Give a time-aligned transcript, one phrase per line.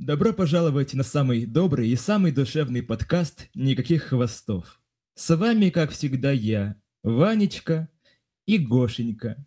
[0.00, 4.80] Добро пожаловать на самый добрый и самый душевный подкаст «Никаких хвостов».
[5.14, 7.90] С вами, как всегда, я, Ванечка
[8.46, 9.46] и Гошенька.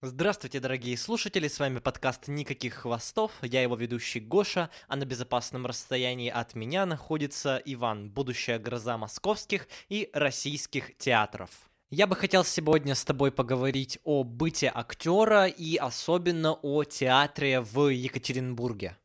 [0.00, 5.66] Здравствуйте, дорогие слушатели, с вами подкаст «Никаких хвостов», я его ведущий Гоша, а на безопасном
[5.66, 11.50] расстоянии от меня находится Иван, будущая гроза московских и российских театров.
[11.90, 17.88] Я бы хотел сегодня с тобой поговорить о быте актера и особенно о театре в
[17.88, 18.96] Екатеринбурге.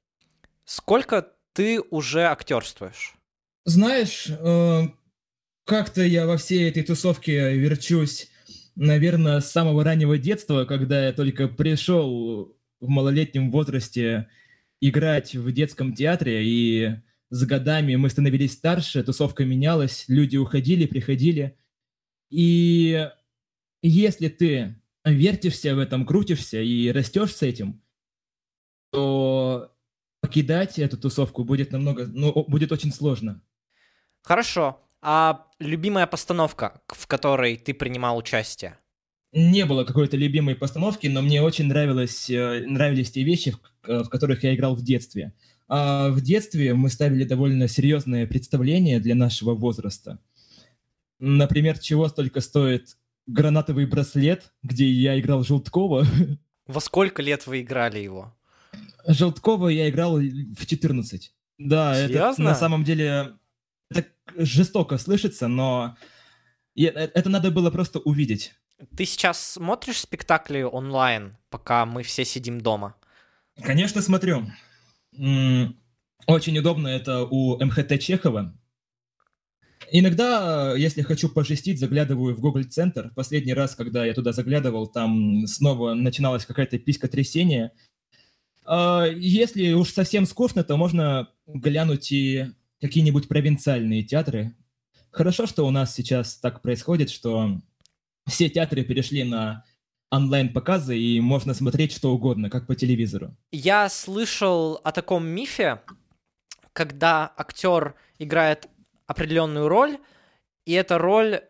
[0.64, 3.16] Сколько ты уже актерствуешь?
[3.66, 4.84] Знаешь, э,
[5.66, 8.30] как-то я во всей этой тусовке верчусь
[8.76, 14.28] наверное, с самого раннего детства, когда я только пришел в малолетнем возрасте
[14.82, 16.96] играть в детском театре, и
[17.30, 21.58] с годами мы становились старше, тусовка менялась, люди уходили, приходили.
[22.30, 23.10] И
[23.82, 27.82] если ты вертишься в этом, крутишься и растешь с этим,
[28.92, 29.76] то
[30.22, 33.42] покидать эту тусовку будет намного, ну, будет очень сложно.
[34.22, 34.83] Хорошо.
[35.06, 38.78] А любимая постановка, в которой ты принимал участие?
[39.34, 44.04] Не было какой-то любимой постановки, но мне очень нравилось, э, нравились те вещи, в, э,
[44.04, 45.34] в которых я играл в детстве.
[45.68, 50.20] А в детстве мы ставили довольно серьезное представление для нашего возраста.
[51.20, 52.96] Например, чего столько стоит
[53.28, 56.06] гранатовый браслет, где я играл Желткова.
[56.68, 58.34] Во сколько лет вы играли его?
[59.06, 61.34] Желткова я играл в 14.
[61.58, 62.32] Да, Серьезно?
[62.32, 63.34] это на самом деле
[63.98, 65.98] это жестоко слышится, но
[66.76, 68.54] э, это надо было просто увидеть.
[68.96, 72.96] Ты сейчас смотришь спектакли онлайн, пока мы все сидим дома?
[73.62, 74.48] Конечно, смотрю.
[76.26, 78.58] Очень удобно это у МХТ Чехова.
[79.92, 83.12] Иногда, если хочу пожестить, заглядываю в Google Центр.
[83.16, 87.74] Последний раз, когда я туда заглядывал, там снова начиналась какая-то писька трясения.
[88.66, 92.48] А, если уж совсем скучно, то можно глянуть и
[92.84, 94.54] какие-нибудь провинциальные театры.
[95.10, 97.62] Хорошо, что у нас сейчас так происходит, что
[98.28, 99.64] все театры перешли на
[100.12, 103.36] онлайн-показы, и можно смотреть что угодно, как по телевизору.
[103.54, 105.82] Я слышал о таком мифе,
[106.74, 108.68] когда актер играет
[109.08, 109.98] определенную роль,
[110.66, 111.42] и эта роль,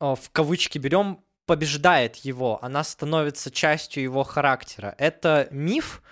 [0.00, 4.94] в кавычки берем, побеждает его, она становится частью его характера.
[4.96, 6.02] Это миф,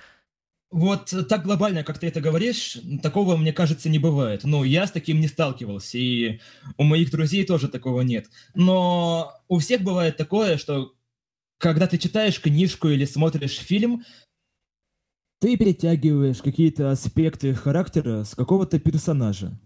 [0.74, 4.42] вот так глобально, как ты это говоришь, такого, мне кажется, не бывает.
[4.42, 6.40] Ну, я с таким не сталкивался, и
[6.76, 8.26] у моих друзей тоже такого нет.
[8.56, 10.92] Но у всех бывает такое, что
[11.58, 14.02] когда ты читаешь книжку или смотришь фильм,
[15.40, 19.56] ты перетягиваешь какие-то аспекты характера с какого-то персонажа.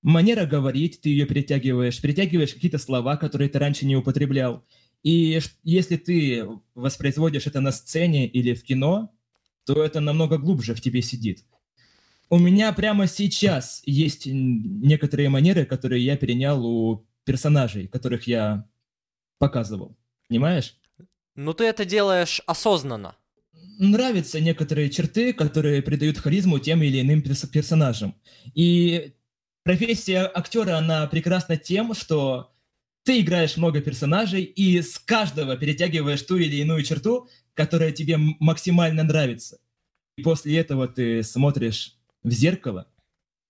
[0.00, 4.64] Манера говорить, ты ее перетягиваешь, перетягиваешь какие-то слова, которые ты раньше не употреблял.
[5.02, 9.13] И если ты воспроизводишь это на сцене или в кино,
[9.64, 11.44] то это намного глубже в тебе сидит.
[12.30, 18.66] У меня прямо сейчас есть некоторые манеры, которые я перенял у персонажей, которых я
[19.38, 19.96] показывал.
[20.28, 20.76] Понимаешь?
[21.34, 23.16] Ну ты это делаешь осознанно.
[23.78, 28.14] Нравятся некоторые черты, которые придают харизму тем или иным перс- персонажам.
[28.54, 29.14] И
[29.64, 32.53] профессия актера, она прекрасна тем, что
[33.04, 39.04] ты играешь много персонажей, и с каждого перетягиваешь ту или иную черту, которая тебе максимально
[39.04, 39.60] нравится.
[40.16, 42.88] И после этого ты смотришь в зеркало,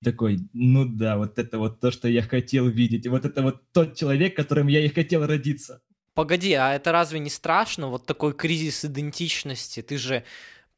[0.03, 3.97] такой, ну да, вот это вот то, что я хотел видеть, вот это вот тот
[3.97, 5.81] человек, которым я и хотел родиться.
[6.15, 9.83] Погоди, а это разве не страшно, вот такой кризис идентичности?
[9.83, 10.25] Ты же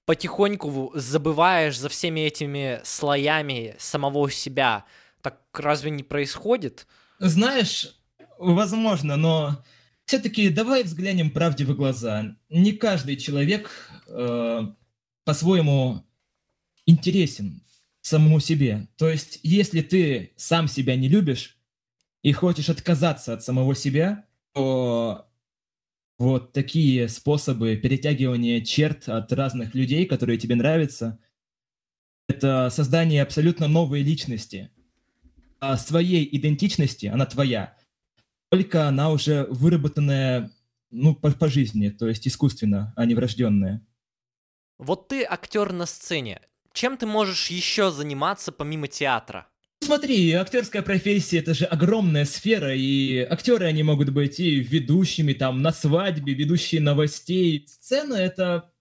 [0.07, 4.85] потихоньку забываешь за всеми этими слоями самого себя.
[5.21, 6.87] Так разве не происходит?
[7.19, 7.96] Знаешь,
[8.39, 9.65] возможно, но
[10.05, 12.37] все-таки давай взглянем правде в глаза.
[12.49, 13.71] Не каждый человек
[14.09, 14.63] э,
[15.25, 16.05] по-своему
[16.87, 17.63] интересен
[18.01, 18.89] самому себе.
[18.97, 21.59] То есть, если ты сам себя не любишь
[22.23, 25.29] и хочешь отказаться от самого себя, то
[26.19, 31.19] вот такие способы перетягивания черт от разных людей, которые тебе нравятся,
[32.29, 34.71] это создание абсолютно новой личности.
[35.59, 37.77] А своей идентичности, она твоя,
[38.51, 40.51] только она уже выработанная
[40.91, 43.87] ну, по, по жизни, то есть искусственно, а не врожденная.
[44.79, 46.41] Вот ты актер на сцене.
[46.73, 49.49] Чем ты можешь еще заниматься помимо театра?
[49.81, 55.63] Смотри, актерская профессия это же огромная сфера, и актеры они могут быть и ведущими там
[55.63, 57.67] на свадьбе, ведущие новостей.
[57.69, 58.73] Сцена это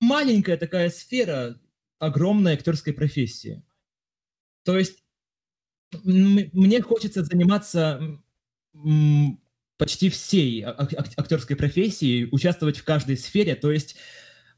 [0.00, 1.60] маленькая такая сфера
[1.98, 3.62] огромной актерской профессии.
[4.64, 5.04] То есть
[6.02, 8.20] мне хочется заниматься
[9.76, 13.54] почти всей актерской профессии, участвовать в каждой сфере.
[13.54, 13.96] То есть,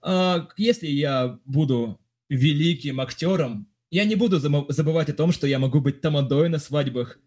[0.02, 5.80] а, если я буду великим актером, я не буду забывать о том, что я могу
[5.80, 7.18] быть тамадой на свадьбах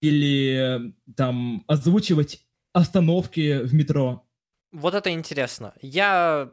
[0.00, 4.26] или там озвучивать остановки в метро.
[4.72, 5.72] Вот это интересно.
[5.80, 6.52] Я,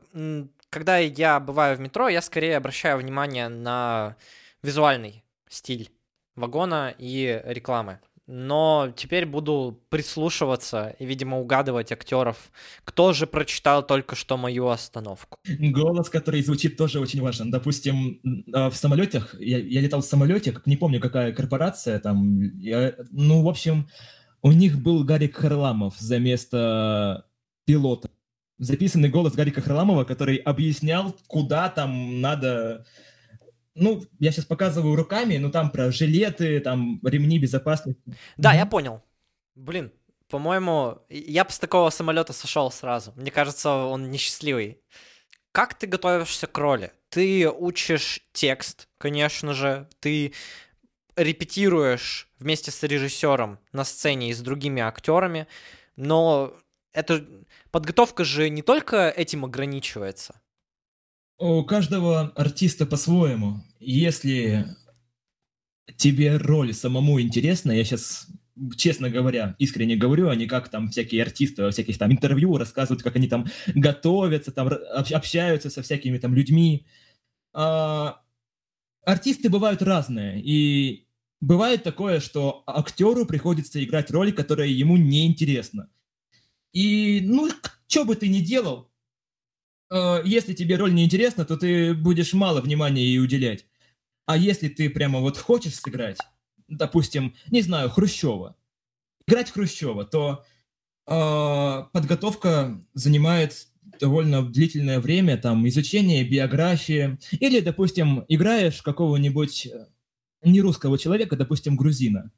[0.69, 4.15] когда я бываю в метро, я скорее обращаю внимание на
[4.61, 5.91] визуальный стиль
[6.35, 12.51] вагона и рекламы но теперь буду прислушиваться и, видимо, угадывать актеров,
[12.85, 15.37] кто же прочитал только что мою остановку.
[15.59, 17.51] Голос, который звучит, тоже очень важен.
[17.51, 18.21] Допустим,
[18.53, 23.43] а, в самолетах, я, я летал в самолете, не помню, какая корпорация там, я, ну,
[23.43, 23.89] в общем,
[24.41, 27.25] у них был Гарик Харламов за место
[27.65, 28.09] пилота.
[28.57, 32.85] Записанный голос Гарика Харламова, который объяснял, куда там надо
[33.75, 38.01] ну, я сейчас показываю руками, но там про жилеты, там ремни безопасности.
[38.37, 38.57] Да, mm-hmm.
[38.57, 39.03] я понял.
[39.55, 39.91] Блин,
[40.29, 43.13] по-моему, я бы с такого самолета сошел сразу.
[43.15, 44.79] Мне кажется, он несчастливый.
[45.51, 46.91] Как ты готовишься к роли?
[47.09, 50.33] Ты учишь текст, конечно же, ты
[51.15, 55.47] репетируешь вместе с режиссером на сцене и с другими актерами,
[55.95, 56.55] но
[56.91, 57.23] эта
[57.69, 60.41] подготовка же не только этим ограничивается.
[61.37, 63.63] У каждого артиста по-своему.
[63.79, 64.65] Если
[65.97, 68.27] тебе роль самому интересна, я сейчас,
[68.77, 73.15] честно говоря, искренне говорю, а не как там всякие артисты всяких там интервью рассказывают, как
[73.15, 76.85] они там готовятся, там общаются со всякими там людьми.
[77.53, 78.21] А,
[79.05, 81.07] артисты бывают разные, и
[81.41, 85.89] бывает такое, что актеру приходится играть роль, которая ему не интересна.
[86.71, 87.49] И, ну,
[87.87, 88.92] что бы ты ни делал,
[89.93, 93.65] Э, если тебе роль не интересна, то ты будешь мало внимания ей уделять.
[94.25, 96.17] А если ты прямо вот хочешь сыграть,
[96.67, 98.55] допустим, не знаю, Хрущева,
[99.27, 100.43] играть Хрущева, то
[101.05, 103.67] э, подготовка занимает
[103.99, 109.87] довольно длительное время, там, изучение биографии, или, допустим, играешь какого-нибудь э,
[110.43, 112.31] нерусского человека, допустим, грузина.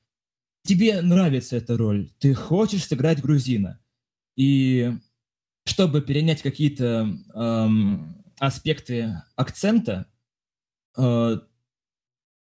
[0.64, 3.80] Тебе нравится эта роль, ты хочешь сыграть грузина.
[4.36, 4.92] И
[5.66, 10.06] чтобы перенять какие-то эм, аспекты акцента,
[10.98, 11.38] э,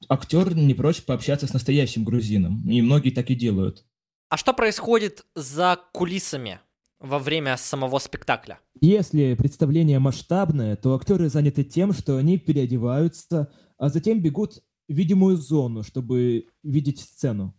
[0.10, 3.86] актер не прочь пообщаться с настоящим грузином, и многие так и делают.
[4.30, 6.60] А что происходит за кулисами
[7.00, 8.60] во время самого спектакля?
[8.82, 15.38] Если представление масштабное, то актеры заняты тем, что они переодеваются, а затем бегут в видимую
[15.38, 17.56] зону, чтобы видеть сцену.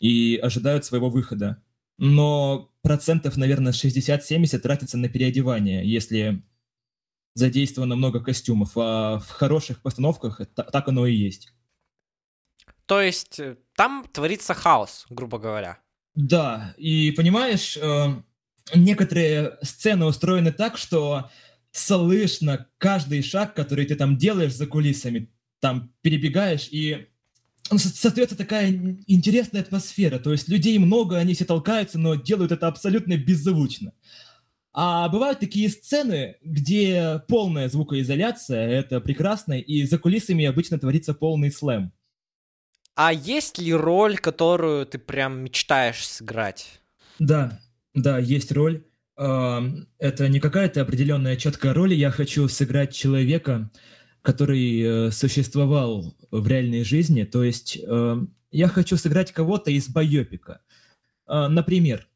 [0.00, 1.62] И ожидают своего выхода
[1.98, 6.42] но процентов, наверное, 60-70 тратится на переодевание, если
[7.34, 11.52] задействовано много костюмов, а в хороших постановках так оно и есть.
[12.86, 15.78] То есть э, там творится хаос, грубо говоря.
[16.14, 18.22] Да, и понимаешь, э,
[18.74, 21.30] некоторые сцены устроены так, что
[21.72, 27.08] слышно каждый шаг, который ты там делаешь за кулисами, там перебегаешь, и
[27.70, 28.70] создается такая
[29.06, 30.18] интересная атмосфера.
[30.18, 33.92] То есть людей много, они все толкаются, но делают это абсолютно беззвучно.
[34.72, 41.52] А бывают такие сцены, где полная звукоизоляция, это прекрасно, и за кулисами обычно творится полный
[41.52, 41.92] слэм.
[42.96, 46.80] А есть ли роль, которую ты прям мечтаешь сыграть?
[47.18, 47.60] Да,
[47.94, 48.84] да, есть роль.
[49.16, 51.94] Это не какая-то определенная четкая роль.
[51.94, 53.70] Я хочу сыграть человека,
[54.24, 57.24] который э, существовал в реальной жизни.
[57.24, 58.16] То есть э,
[58.50, 60.62] я хочу сыграть кого-то из байопика.
[61.28, 62.08] Э, например,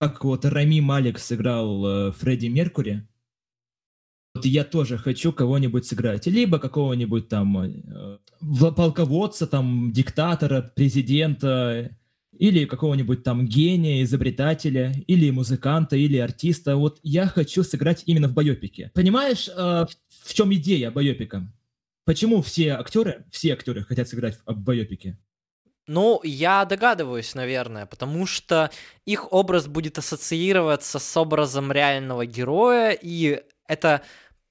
[0.00, 3.06] как вот Рами Малик сыграл Фредди Меркури.
[4.34, 6.26] Вот я тоже хочу кого-нибудь сыграть.
[6.26, 7.78] Либо какого-нибудь там
[8.76, 11.96] полководца, там, диктатора, президента,
[12.38, 16.76] или какого-нибудь там гения, изобретателя, или музыканта, или артиста.
[16.76, 18.90] Вот я хочу сыграть именно в байопике.
[18.94, 19.86] Понимаешь, э,
[20.24, 21.46] в чем идея байопика?
[22.04, 25.18] Почему все актеры, все актеры хотят сыграть в байопике?
[25.86, 28.70] Ну, я догадываюсь, наверное, потому что
[29.04, 34.02] их образ будет ассоциироваться с образом реального героя, и это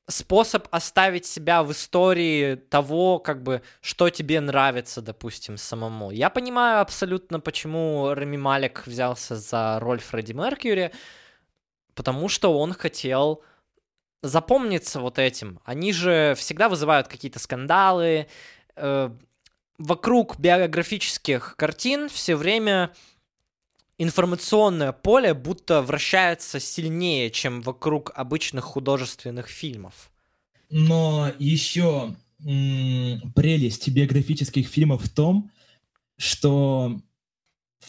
[0.08, 6.12] способ оставить себя в истории того, как бы, что тебе нравится, допустим, самому.
[6.12, 10.92] Я понимаю абсолютно, почему Рами Малик взялся за роль Фредди Меркьюри,
[11.96, 13.44] потому что он хотел
[14.22, 15.60] запомниться вот этим.
[15.66, 18.28] Они же всегда вызывают какие-то скандалы.
[18.76, 19.10] Э,
[19.78, 22.94] вокруг биографических картин все время
[23.98, 30.12] информационное поле будто вращается сильнее, чем вокруг обычных художественных фильмов.
[30.70, 35.52] Но еще прелесть биографических фильмов в том,
[36.18, 37.02] что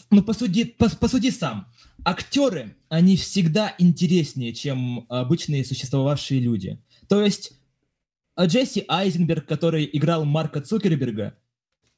[0.09, 1.67] ну, посуди, пос, посуди сам.
[2.03, 6.81] Актеры, они всегда интереснее, чем обычные существовавшие люди.
[7.07, 7.53] То есть
[8.35, 11.37] а Джесси Айзенберг, который играл Марка Цукерберга,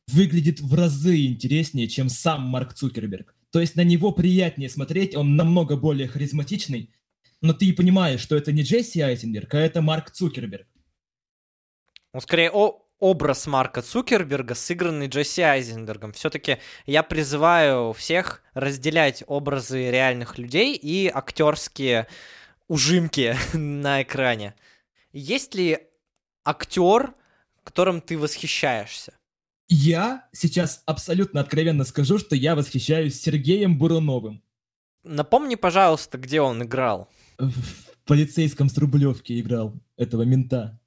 [0.08, 3.36] выглядит в разы интереснее, чем сам Марк Цукерберг.
[3.52, 6.94] То есть на него приятнее смотреть, он намного более харизматичный,
[7.42, 10.68] но ты понимаешь, что это не Джесси Айзенберг, а это Марк Цукерберг.
[12.14, 16.14] Он скорее о образ Марка Цукерберга, сыгранный Джесси Айзенбергом.
[16.14, 22.08] Все-таки я призываю всех разделять образы реальных людей и актерские
[22.68, 24.56] ужимки на экране.
[25.12, 25.80] Есть ли
[26.44, 27.14] актер,
[27.64, 29.14] которым ты восхищаешься?
[29.70, 34.42] Я сейчас абсолютно откровенно скажу, что я восхищаюсь Сергеем Буруновым.
[35.04, 37.10] Напомни, пожалуйста, где он играл.
[37.38, 37.52] В
[38.06, 40.80] полицейском с Рублевки играл этого мента.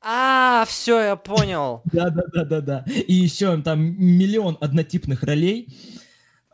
[0.00, 1.82] А, все, я понял.
[1.92, 2.84] Да, да, да, да, да.
[2.86, 5.68] И еще там миллион однотипных ролей.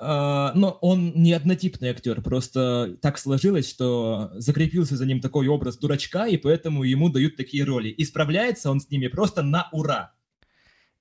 [0.01, 5.77] Uh, но он не однотипный актер, просто так сложилось, что закрепился за ним такой образ
[5.77, 7.89] дурачка, и поэтому ему дают такие роли.
[7.89, 10.15] И справляется он с ними просто на ура.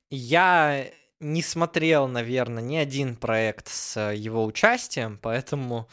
[0.10, 5.90] Я не смотрел, наверное, ни один проект с его участием, поэтому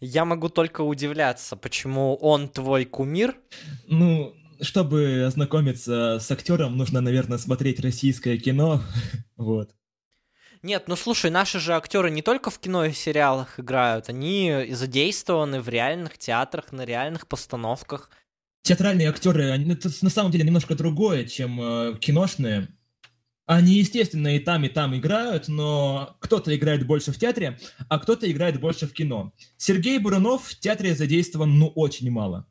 [0.00, 3.36] я могу только удивляться, почему он твой кумир.
[3.86, 8.82] Ну, чтобы ознакомиться с актером, нужно, наверное, смотреть российское кино.
[9.36, 9.70] вот.
[10.62, 15.60] Нет, ну слушай, наши же актеры не только в кино и сериалах играют, они задействованы
[15.60, 18.10] в реальных театрах, на реальных постановках.
[18.62, 22.68] Театральные актеры, они, это на самом деле немножко другое, чем э, киношные.
[23.52, 28.30] Они, естественно, и там, и там играют, но кто-то играет больше в театре, а кто-то
[28.30, 29.32] играет больше в кино.
[29.56, 32.46] Сергей Бурунов в театре задействован, ну, очень мало.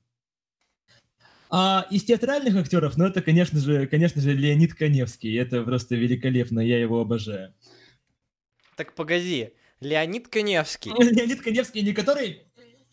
[1.50, 5.39] А из театральных актеров, ну, это, конечно же, конечно же, Леонид Коневский.
[5.39, 7.53] Это просто великолепно, я его обожаю.
[8.75, 10.91] Так погоди, Леонид Коневский.
[11.00, 12.41] Леонид Коневский, не который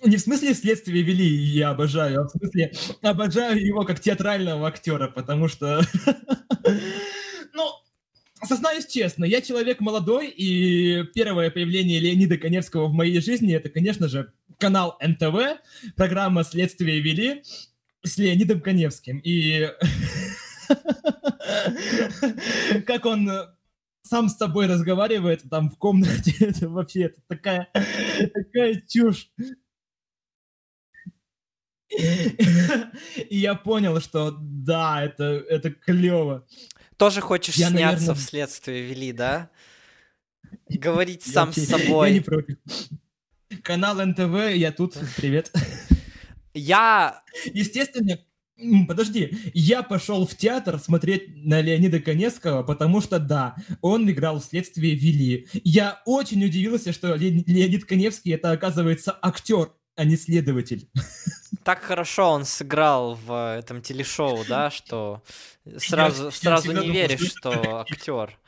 [0.04, 2.72] не в смысле следствие вели, я обожаю, а в смысле
[3.02, 5.80] обожаю его как театрального актера, потому что,
[7.52, 7.72] ну,
[8.45, 14.09] сознаюсь честно, я человек молодой, и первое появление Леонида Коневского в моей жизни это, конечно
[14.09, 15.61] же, канал НТВ,
[15.97, 17.43] программа «Следствие вели»,
[18.02, 19.21] с Леонидом Коневским.
[19.25, 19.69] И
[22.87, 23.31] как он
[24.02, 29.31] сам с собой разговаривает там в комнате, это вообще это такая, такая чушь.
[31.88, 36.45] И я понял, что да, это, это клево.
[36.96, 38.14] Тоже хочешь я, сняться наверное...
[38.14, 39.50] в следствие вели, да?
[40.68, 42.08] Говорить сам с собой.
[42.08, 42.56] Я не против.
[43.62, 45.52] Канал НТВ, я тут, привет.
[46.54, 47.22] Я...
[47.52, 48.18] Естественно,
[48.88, 54.44] Подожди, я пошел в театр смотреть на Леонида Конецкого, потому что, да, он играл в
[54.44, 55.46] «Следствие вели».
[55.62, 60.88] Я очень удивился, что Леонид Коневский это, оказывается, актер, а не следователь.
[61.64, 65.22] Так хорошо он сыграл в этом телешоу, да, что
[65.78, 68.38] сразу, я, сразу я не веришь, что актер.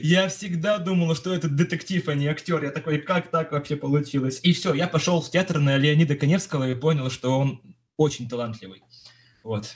[0.00, 2.62] Я всегда думал, что это детектив, а не актер.
[2.62, 4.38] Я такой, как так вообще получилось?
[4.44, 7.60] И все, я пошел в театр на Леонида Коневского и понял, что он
[7.96, 8.84] очень талантливый.
[9.42, 9.74] Вот.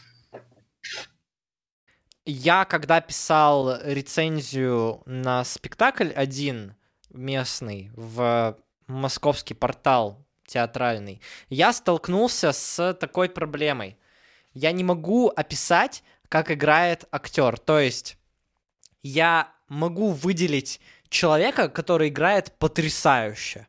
[2.24, 6.74] Я, когда писал рецензию на спектакль один
[7.10, 13.96] местный в московский портал театральный, я столкнулся с такой проблемой.
[14.52, 17.58] Я не могу описать, как играет актер.
[17.58, 18.16] То есть
[19.02, 23.66] я могу выделить человека, который играет потрясающе.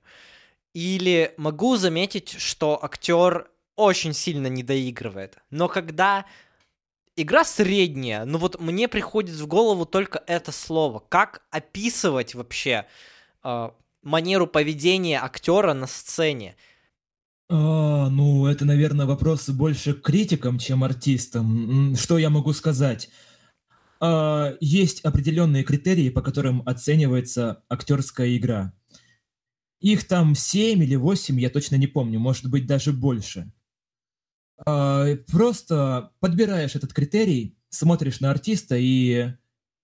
[0.74, 5.38] Или могу заметить, что актер очень сильно не доигрывает.
[5.50, 6.26] Но когда
[7.16, 11.00] игра средняя, ну вот мне приходит в голову только это слово.
[11.00, 12.86] Как описывать вообще
[13.44, 13.70] э,
[14.06, 16.56] манеру поведения актера на сцене?
[17.50, 21.96] А, ну, это, наверное, вопрос больше к критикам, чем артистам.
[21.96, 23.10] Что я могу сказать?
[24.02, 28.74] э, есть определенные критерии, по которым оценивается актерская игра.
[29.80, 33.52] Их там 7 или 8, я точно не помню, может быть даже больше.
[34.66, 39.34] Э, просто подбираешь этот критерий, смотришь на артиста и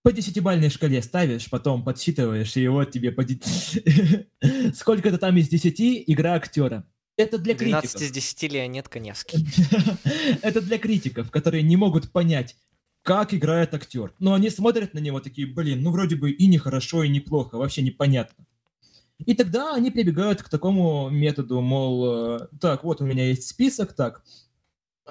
[0.03, 3.23] по десятибальной шкале ставишь, потом подсчитываешь, и вот тебе по...
[4.73, 6.85] сколько-то там из 10 игра актера.
[7.17, 7.99] Это для 12 критиков.
[7.99, 9.47] 12 из 10 Леонид Коневский.
[10.41, 12.55] Это для критиков, которые не могут понять,
[13.03, 14.13] как играет актер.
[14.19, 17.57] Но они смотрят на него такие, блин, ну вроде бы и не хорошо, и неплохо,
[17.57, 18.45] вообще непонятно.
[19.25, 23.93] И тогда они прибегают к такому методу, мол, э, так, вот у меня есть список,
[23.93, 24.23] так,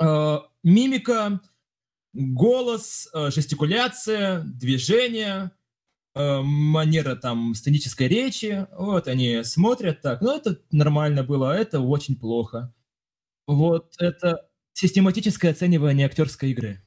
[0.01, 1.41] э, мимика,
[2.13, 5.51] голос, э, жестикуляция, движение,
[6.15, 11.81] э, манера там сценической речи, вот они смотрят так, ну это нормально было, а это
[11.81, 12.73] очень плохо.
[13.47, 16.83] Вот это систематическое оценивание актерской игры.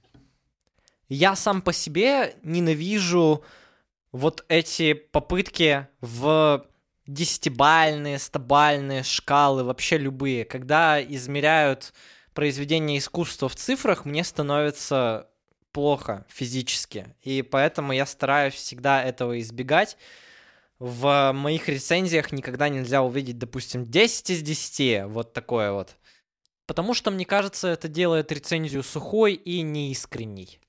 [1.10, 3.44] Я сам по себе ненавижу
[4.12, 6.66] вот эти попытки в
[7.06, 10.46] десятибальные, стобальные шкалы, вообще любые.
[10.46, 11.94] Когда измеряют
[12.34, 15.30] произведение искусства в цифрах, мне становится
[15.72, 17.16] плохо физически.
[17.22, 19.98] И поэтому я стараюсь всегда этого избегать.
[20.80, 25.96] В моих рецензиях никогда нельзя увидеть, допустим, 10 из 10, вот такое вот.
[26.66, 30.60] Потому что, мне кажется, это делает рецензию сухой и неискренней.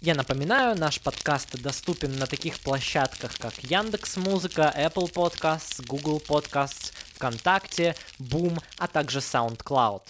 [0.00, 6.92] Я напоминаю, наш подкаст доступен на таких площадках, как Яндекс Музыка, Apple Podcasts, Google Podcasts,
[7.14, 10.02] ВКонтакте, Boom, а также SoundCloud.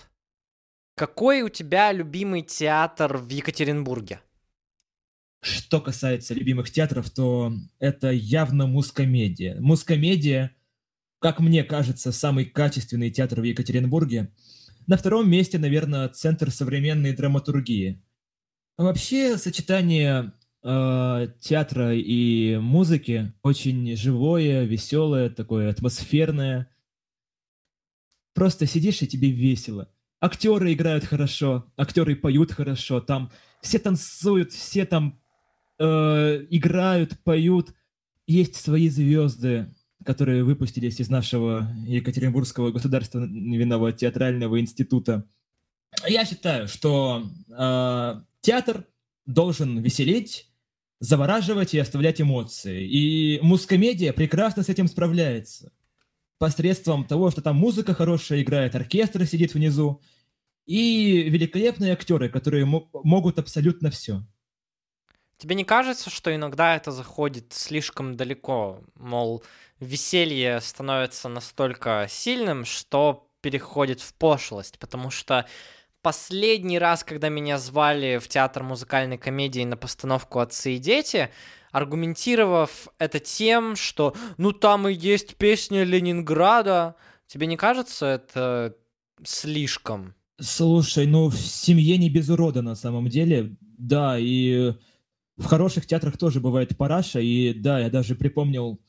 [0.95, 4.21] Какой у тебя любимый театр в Екатеринбурге?
[5.43, 9.61] Что касается любимых театров, то это явно мускомедия.
[9.61, 10.55] Мускомедия,
[11.19, 14.33] как мне кажется, самый качественный театр в Екатеринбурге.
[14.87, 18.03] На втором месте, наверное, Центр современной драматургии–
[18.77, 20.33] Вообще сочетание
[20.65, 26.69] э, театра и музыки очень живое, веселое, такое атмосферное.
[28.35, 29.94] Просто сидишь и тебе весело.
[30.25, 35.21] Актеры играют хорошо, актеры поют хорошо, там все танцуют, все там
[35.79, 37.75] э, играют, поют.
[38.27, 45.27] Есть свои звезды, которые выпустились из нашего Екатеринбургского государственного театрального института.
[46.09, 48.87] Я считаю, что э, театр
[49.27, 50.49] должен веселить,
[51.01, 52.89] завораживать и оставлять эмоции.
[52.89, 55.71] И мускомедия прекрасно с этим справляется.
[56.39, 60.01] Посредством того, что там музыка хорошая играет, оркестр сидит внизу,
[60.67, 64.23] и великолепные актеры, которые могут абсолютно все.
[65.37, 68.81] Тебе не кажется, что иногда это заходит слишком далеко?
[68.95, 69.43] Мол,
[69.81, 75.47] веселье становится настолько сильным, что переходит в пошлость, потому что
[76.03, 81.31] последний раз, когда меня звали в театр музыкальной комедии на постановку «Отцы и дети»,
[81.73, 86.95] аргументировав это тем, что ну там и есть песня Ленинграда,
[87.27, 88.77] тебе не кажется это
[89.25, 90.15] слишком?
[90.41, 94.75] Слушай, ну в семье не без урода на самом деле, да, и
[95.37, 98.81] в хороших театрах тоже бывает параша, и да, я даже припомнил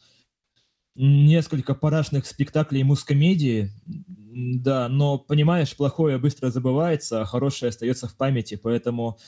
[0.95, 8.55] несколько парашных спектаклей мускомедии, да, но, понимаешь, плохое быстро забывается, а хорошее остается в памяти,
[8.55, 9.19] поэтому,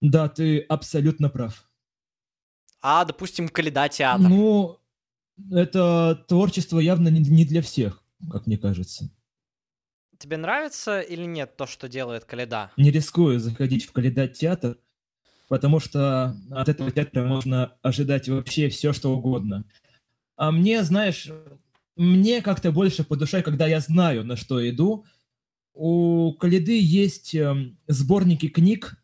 [0.00, 1.70] да, ты абсолютно прав.
[2.80, 4.28] А, допустим, Каледа театр?
[4.28, 4.78] Ну,
[5.50, 9.10] это творчество явно не для всех, как мне кажется.
[10.18, 12.70] Тебе нравится или нет то, что делает Каледа?
[12.76, 14.76] Не рискую заходить в Каледа театр,
[15.48, 19.64] потому что от этого театра можно ожидать вообще все, что угодно.
[20.36, 21.28] А мне, знаешь,
[21.98, 25.04] мне как-то больше по душе, когда я знаю, на что иду.
[25.74, 28.96] У Калиды есть э, сборники книг,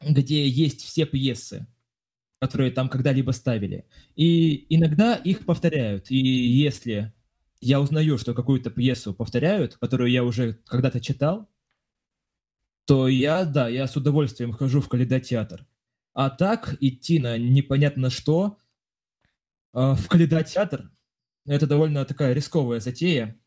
[0.00, 1.66] где есть все пьесы,
[2.40, 3.86] которые там когда-либо ставили.
[4.14, 6.10] И иногда их повторяют.
[6.10, 7.13] И если
[7.64, 11.48] я узнаю, что какую-то пьесу повторяют, которую я уже когда-то читал,
[12.86, 15.66] то я, да, я с удовольствием хожу в Каледа-театр.
[16.12, 18.58] А так идти на непонятно что
[19.72, 20.90] э, в Каледа-театр
[21.46, 23.38] это довольно такая рисковая затея.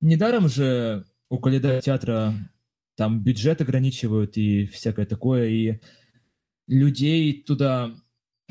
[0.00, 2.34] Недаром же у Каледа театра
[2.96, 5.80] там бюджет ограничивают и всякое такое, и
[6.66, 7.94] людей туда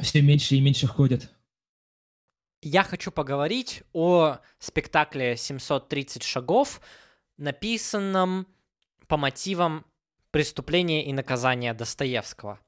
[0.02, 1.37] все меньше и меньше ходят.
[2.62, 6.82] Я хочу поговорить о спектакле «730 шагов»,
[7.38, 8.48] написанном
[9.08, 9.86] по мотивам
[10.32, 12.60] преступления и наказания Достоевского.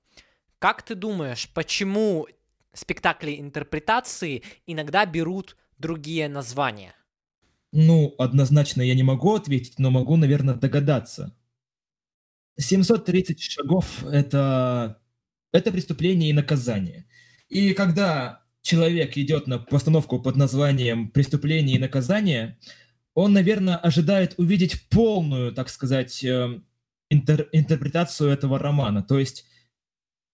[0.60, 2.28] Как ты думаешь, почему
[2.74, 6.94] спектакли интерпретации иногда берут другие названия?
[7.72, 11.36] Ну, однозначно я не могу ответить, но могу, наверное, догадаться.
[12.58, 15.02] 730 шагов— это,
[15.52, 17.08] это преступление и наказание.
[17.48, 22.58] И когда человек идет на постановку под названием «Преступление и наказание»,
[23.16, 26.62] он, наверное, ожидает увидеть полную, так сказать, э,
[27.10, 29.04] интер, интерпретацию этого романа.
[29.04, 29.46] То есть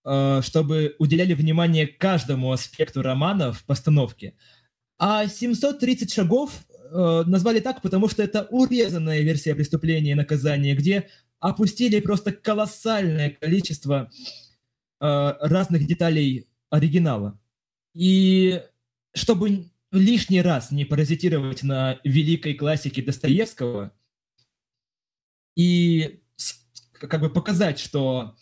[0.06, 4.36] Э, чтобы уделяли внимание каждому аспекту романа в постановке.
[5.00, 11.10] А 730 шагов э, назвали так, потому что это урезанная версия преступления и наказания, где
[11.40, 14.10] опустили просто колоссальное количество
[15.00, 17.38] разных деталей оригинала.
[17.96, 18.62] И
[19.16, 23.94] чтобы лишний раз не паразитировать на великой классике Достоевского
[25.56, 26.22] и
[26.92, 28.36] как бы показать, что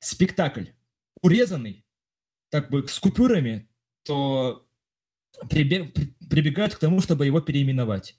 [0.00, 0.66] спектакль
[1.20, 1.86] урезанный,
[2.50, 3.70] так бы с купюрами,
[4.02, 4.66] то
[5.48, 8.18] прибегают к тому, чтобы его переименовать.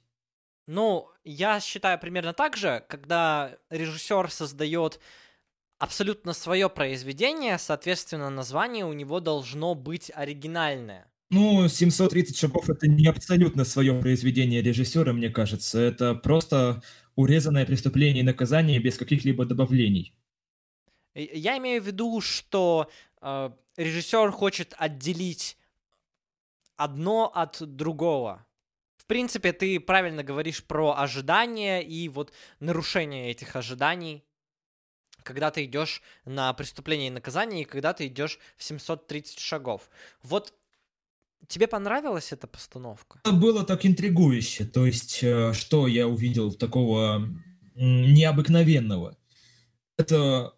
[0.66, 5.02] Ну, я считаю примерно так же, когда режиссер создает
[5.80, 11.08] абсолютно свое произведение, соответственно, название у него должно быть оригинальное.
[11.30, 15.80] Ну, 730 шагов это не абсолютно свое произведение режиссера, мне кажется.
[15.80, 16.84] Это просто
[17.16, 20.14] урезанное преступление и наказание без каких-либо добавлений.
[21.16, 22.90] Я имею в виду, что
[23.22, 25.58] э, режиссер хочет отделить
[26.76, 28.46] одно от другого.
[28.98, 34.24] В принципе, ты правильно говоришь про ожидания и вот нарушение этих ожиданий,
[35.24, 39.90] когда ты идешь на преступление и наказание, и когда ты идешь в 730 шагов.
[40.22, 40.54] Вот
[41.48, 43.20] тебе понравилась эта постановка?
[43.24, 44.66] Это было так интригующе.
[44.66, 47.28] То есть, э, что я увидел такого
[47.76, 49.18] необыкновенного?
[49.98, 50.54] Это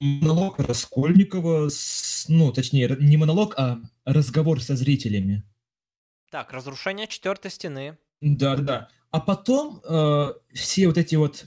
[0.00, 5.44] монолог Раскольникова, с, ну, точнее, не монолог, а разговор со зрителями.
[6.30, 7.98] Так, разрушение четвертой стены.
[8.20, 8.88] Да, да.
[9.10, 11.46] А потом э, все вот эти вот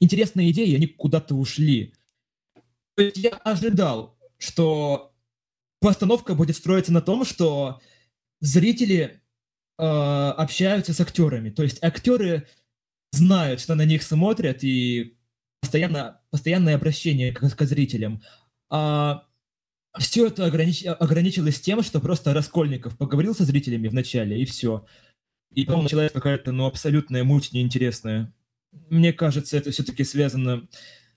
[0.00, 1.94] интересные идеи, они куда-то ушли.
[2.96, 5.14] То есть я ожидал, что
[5.80, 7.80] постановка будет строиться на том, что
[8.40, 9.22] зрители
[9.78, 11.50] э, общаются с актерами.
[11.50, 12.46] То есть актеры
[13.12, 15.18] знают, что на них смотрят, и
[15.60, 18.22] постоянно, постоянное обращение к, к зрителям.
[18.68, 19.26] А
[19.98, 20.84] все это огранич...
[20.86, 24.86] ограничилось тем, что просто Раскольников поговорил со зрителями вначале, и все.
[25.52, 28.34] И потом началась какая-то, ну, абсолютная муть неинтересная.
[28.72, 30.68] Мне кажется, это все-таки связано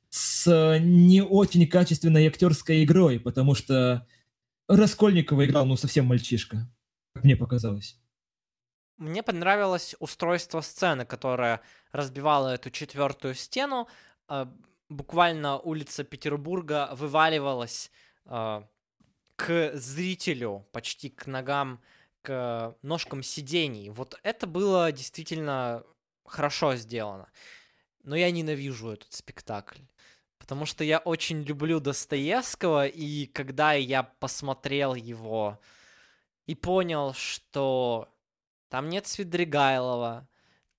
[0.09, 4.07] с не очень качественной актерской игрой, потому что
[4.67, 6.69] Раскольникова играл, ну, совсем мальчишка,
[7.13, 7.97] как мне показалось.
[8.97, 13.87] Мне понравилось устройство сцены, которое разбивало эту четвертую стену.
[14.27, 14.51] А,
[14.89, 17.91] буквально улица Петербурга вываливалась
[18.25, 18.61] э,
[19.35, 21.79] к зрителю, почти к ногам,
[22.21, 23.89] к ножкам сидений.
[23.89, 25.83] Вот это было действительно
[26.29, 27.29] хорошо сделано.
[28.03, 29.81] Но я ненавижу этот спектакль.
[30.37, 35.59] Потому что я очень люблю Достоевского, и когда я посмотрел его
[36.45, 38.09] и понял, что
[38.69, 40.27] там нет Свидригайлова,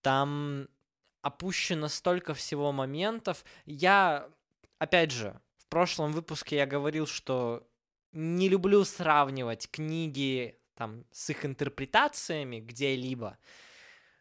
[0.01, 0.69] там
[1.23, 4.29] опущено столько всего моментов, я,
[4.79, 7.67] опять же, прошлом выпуске я говорил, что
[8.13, 13.39] не люблю сравнивать книги там с их интерпретациями где-либо.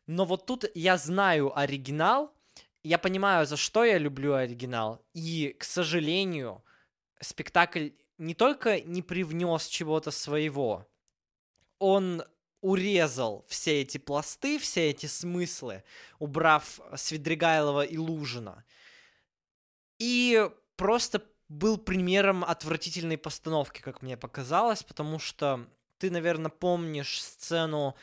[0.09, 2.33] Но вот тут я знаю оригинал,
[2.81, 5.05] я понимаю, за что я люблю оригинал.
[5.13, 6.63] И, к сожалению,
[7.21, 10.87] спектакль не только не привнес чего-то своего,
[11.77, 12.23] он
[12.61, 15.83] урезал все эти пласты, все эти смыслы,
[16.17, 18.65] убрав Свидригайлова и Лужина.
[19.99, 25.67] И просто был примером отвратительной постановки, как мне показалось, потому что
[25.99, 27.95] ты, наверное, помнишь сцену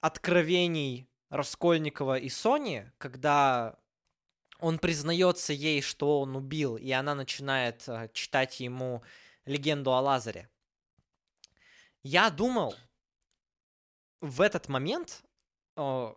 [0.00, 3.78] откровений Раскольникова и Сони, когда
[4.58, 9.02] он признается ей, что он убил, и она начинает э, читать ему
[9.44, 10.48] легенду о Лазаре.
[12.02, 12.74] Я думал,
[14.20, 15.22] в этот момент
[15.76, 16.14] э,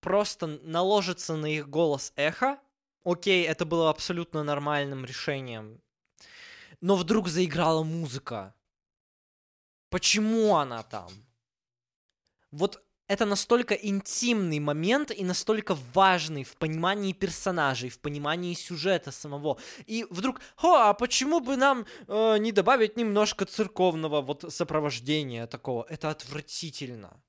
[0.00, 2.58] просто наложится на их голос эхо,
[3.04, 5.80] окей, это было абсолютно нормальным решением.
[6.80, 8.54] Но вдруг заиграла музыка.
[9.88, 11.10] Почему она там?
[12.50, 19.58] Вот это настолько интимный момент и настолько важный в понимании персонажей, в понимании сюжета самого.
[19.86, 25.84] И вдруг, о, а почему бы нам э, не добавить немножко церковного вот сопровождения такого?
[25.90, 27.22] Это отвратительно.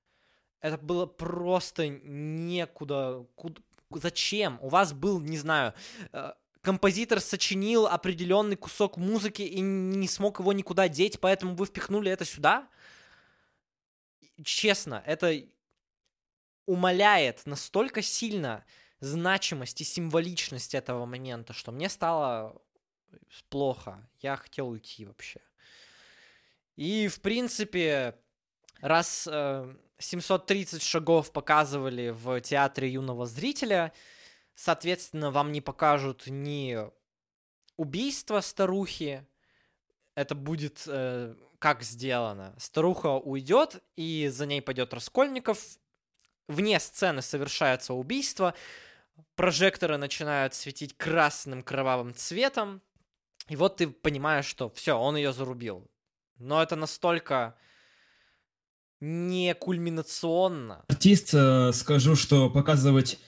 [0.61, 4.59] Это было просто некуда, куда, зачем?
[4.61, 5.73] У вас был, не знаю,
[6.13, 12.09] э, композитор сочинил определенный кусок музыки и не смог его никуда деть, поэтому вы впихнули
[12.09, 12.69] это сюда?
[14.45, 15.43] Честно, это
[16.65, 18.65] умаляет настолько сильно
[18.99, 22.61] значимость и символичность этого момента, что мне стало
[23.49, 24.07] плохо.
[24.21, 25.41] Я хотел уйти вообще.
[26.75, 28.15] И, в принципе,
[28.81, 33.93] раз э, 730 шагов показывали в театре юного зрителя,
[34.55, 36.77] соответственно, вам не покажут ни
[37.77, 39.25] убийство старухи,
[40.15, 42.55] это будет э, как сделано.
[42.57, 45.59] Старуха уйдет, и за ней пойдет Раскольников.
[46.47, 48.53] Вне сцены совершается убийство.
[49.35, 52.81] Прожекторы начинают светить красным кровавым цветом.
[53.49, 55.89] И вот ты понимаешь, что все, он ее зарубил.
[56.37, 57.55] Но это настолько
[58.99, 60.85] не кульминационно.
[60.87, 63.19] Артист, э, скажу, что показывать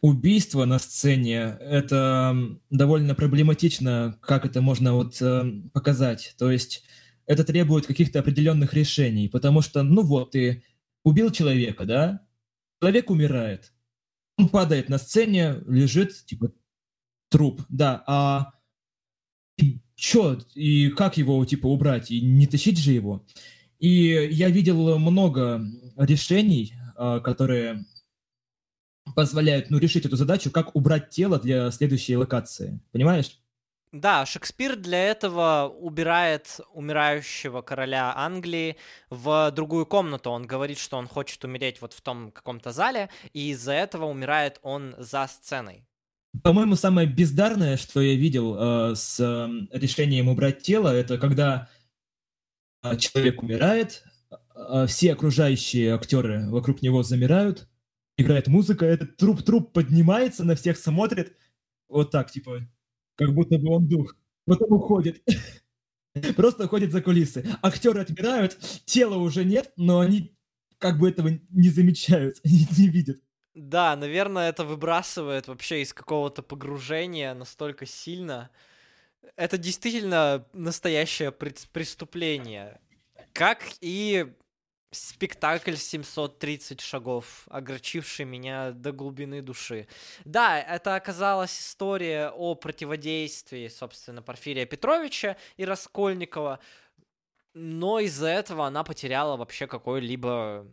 [0.00, 2.34] убийство на сцене это
[2.70, 6.34] довольно проблематично, как это можно вот э, показать.
[6.38, 6.84] То есть
[7.26, 10.64] это требует каких-то определенных решений, потому что, ну вот, ты
[11.04, 12.26] убил человека, да?
[12.80, 13.72] Человек умирает.
[14.38, 16.52] Он падает на сцене, лежит, типа,
[17.30, 18.52] труп, да, а
[19.96, 23.26] чё, и как его, типа, убрать, и не тащить же его?
[23.78, 25.62] И я видел много
[25.96, 27.84] решений, а, которые
[29.14, 33.38] позволяют, ну, решить эту задачу, как убрать тело для следующей локации, понимаешь?
[33.92, 38.76] Да, Шекспир для этого убирает умирающего короля Англии
[39.08, 40.30] в другую комнату.
[40.30, 44.60] Он говорит, что он хочет умереть вот в том каком-то зале, и из-за этого умирает
[44.62, 45.84] он за сценой.
[46.44, 51.68] По-моему, самое бездарное, что я видел э, с э, решением убрать тело, это когда
[52.84, 54.04] э, человек умирает,
[54.54, 57.68] э, все окружающие актеры вокруг него замирают,
[58.16, 61.36] играет музыка, этот труп-труп поднимается, на всех смотрит,
[61.88, 62.68] вот так, типа,
[63.20, 64.16] как будто бы он дух.
[64.46, 65.22] Потом уходит.
[66.36, 67.44] Просто уходит за кулисы.
[67.60, 70.34] Актеры отмирают, тела уже нет, но они
[70.78, 73.18] как бы этого не замечают, не видят.
[73.54, 78.48] Да, наверное, это выбрасывает вообще из какого-то погружения настолько сильно.
[79.36, 82.80] Это действительно настоящее преступление.
[83.34, 84.32] Как и
[84.90, 89.86] спектакль 730 шагов, огорчивший меня до глубины души.
[90.24, 96.58] Да, это оказалась история о противодействии, собственно, Порфирия Петровича и Раскольникова,
[97.54, 100.66] но из-за этого она потеряла вообще какой-либо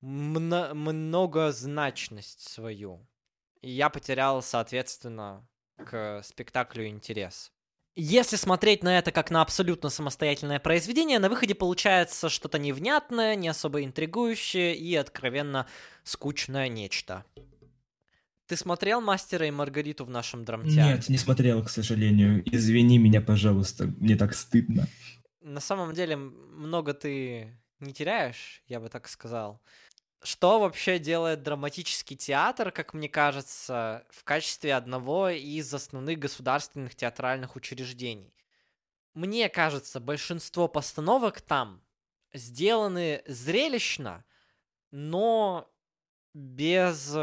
[0.00, 3.06] мно- многозначность свою.
[3.62, 7.52] И я потерял, соответственно, к спектаклю интерес.
[7.98, 13.48] Если смотреть на это как на абсолютно самостоятельное произведение, на выходе получается что-то невнятное, не
[13.48, 15.66] особо интригующее и откровенно
[16.04, 17.24] скучное нечто.
[18.46, 20.84] Ты смотрел «Мастера и Маргариту» в нашем драмтеатре?
[20.84, 22.42] Нет, не смотрел, к сожалению.
[22.54, 24.86] Извини меня, пожалуйста, мне так стыдно.
[25.40, 29.62] На самом деле, много ты не теряешь, я бы так сказал.
[30.26, 37.54] Что вообще делает драматический театр, как мне кажется, в качестве одного из основных государственных театральных
[37.54, 38.34] учреждений?
[39.14, 41.80] Мне кажется, большинство постановок там
[42.32, 44.24] сделаны зрелищно,
[44.90, 45.72] но
[46.34, 47.16] без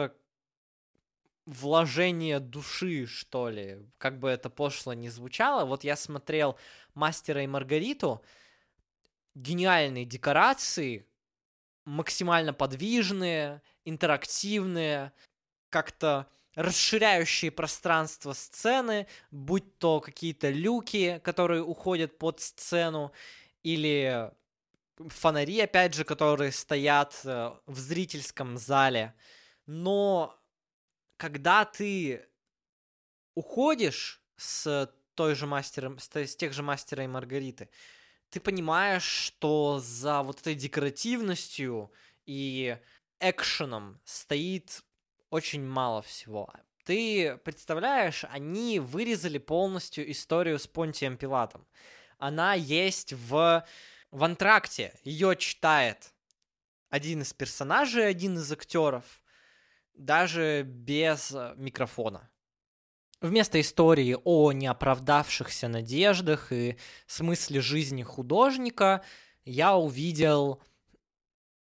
[1.45, 5.65] вложения души, что ли, как бы это пошло не звучало.
[5.65, 6.57] Вот я смотрел
[6.93, 8.23] «Мастера и Маргариту»,
[9.35, 11.05] гениальные декорации,
[11.85, 15.11] максимально подвижные, интерактивные,
[15.69, 23.11] как-то расширяющие пространство сцены, будь то какие-то люки, которые уходят под сцену,
[23.63, 24.31] или
[24.97, 29.15] фонари, опять же, которые стоят э, в зрительском зале.
[29.65, 30.39] Но
[31.17, 32.27] когда ты
[33.33, 37.69] уходишь с той же мастером, с тех же мастера и Маргариты,
[38.33, 41.91] ты понимаешь, что за вот этой декоративностью
[42.25, 42.79] и
[43.19, 44.83] экшеном стоит
[45.29, 46.51] очень мало всего.
[46.83, 51.67] Ты представляешь, они вырезали полностью историю с Понтием Пилатом.
[52.17, 53.63] Она есть в,
[54.09, 56.11] в антракте, ее читает
[56.89, 59.05] один из персонажей, один из актеров,
[59.93, 62.31] даже без микрофона.
[63.23, 69.01] Вместо истории о неоправдавшихся надеждах и смысле жизни художника
[69.45, 70.61] я увидел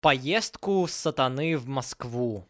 [0.01, 2.45] поездку сатаны в Москву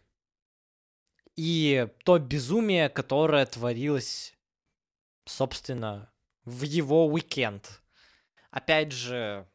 [1.35, 4.33] и то безумие, которое творилось,
[5.25, 6.11] собственно,
[6.43, 7.83] в его уикенд.
[8.49, 9.47] Опять же,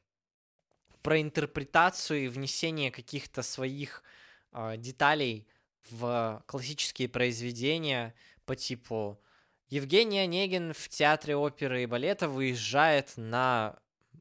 [1.02, 4.04] про интерпретацию и внесение каких-то своих
[4.52, 5.48] э, деталей
[5.90, 9.20] в классические произведения по типу
[9.70, 13.76] Евгений Онегин в театре оперы и балета выезжает на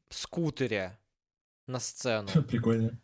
[0.08, 0.96] скутере
[1.66, 2.28] на сцену.
[2.48, 2.98] Прикольно.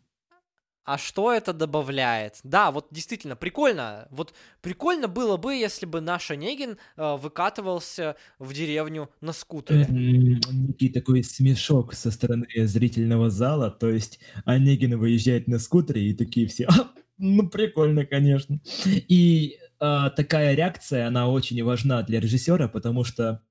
[0.85, 2.39] А что это добавляет?
[2.45, 4.07] Да, вот действительно прикольно.
[4.09, 9.85] Вот прикольно было бы, если бы наш Онегин э, выкатывался в деревню на скутере.
[9.89, 13.69] Некий такой смешок со стороны зрительного зала.
[13.69, 18.61] То есть Онегин выезжает на скутере и такие все, а, ну прикольно, конечно.
[18.85, 23.43] И э, такая реакция, она очень важна для режиссера, потому что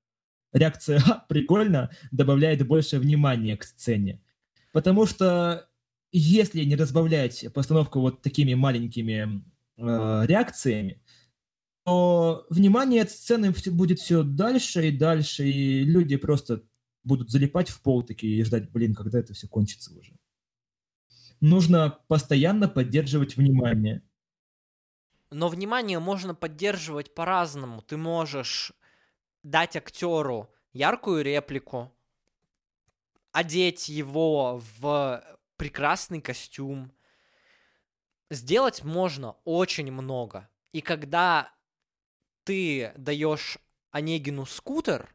[0.53, 4.21] реакция «Ха, прикольно» добавляет больше внимания к сцене.
[4.73, 5.67] Потому что
[6.11, 9.43] если не разбавлять постановку вот такими маленькими
[9.77, 11.01] э, реакциями,
[11.83, 16.63] то внимание от сцены будет все дальше и дальше, и люди просто
[17.03, 20.13] будут залипать в пол такие и ждать, блин, когда это все кончится уже.
[21.39, 24.01] Нужно постоянно поддерживать внимание.
[25.29, 27.81] Но внимание можно поддерживать по-разному.
[27.81, 28.73] Ты можешь
[29.43, 31.91] дать актеру яркую реплику,
[33.31, 35.23] одеть его в
[35.57, 36.91] прекрасный костюм.
[38.29, 40.49] Сделать можно очень много.
[40.71, 41.51] И когда
[42.43, 43.57] ты даешь
[43.91, 45.13] Онегину скутер,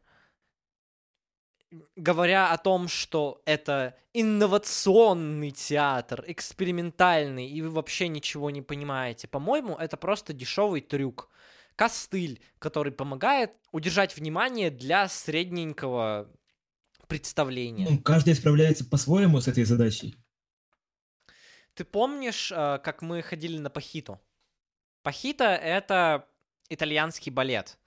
[1.95, 9.75] говоря о том, что это инновационный театр, экспериментальный, и вы вообще ничего не понимаете, по-моему,
[9.75, 11.29] это просто дешевый трюк.
[11.75, 16.29] Костыль, который помогает удержать внимание для средненького
[17.07, 17.87] представления.
[17.89, 20.15] Ну, каждый справляется по-своему с этой задачей.
[21.73, 24.21] Ты помнишь, э, как мы ходили на Пахиту?
[25.01, 26.27] Пахита— это
[26.69, 27.79] итальянский балет.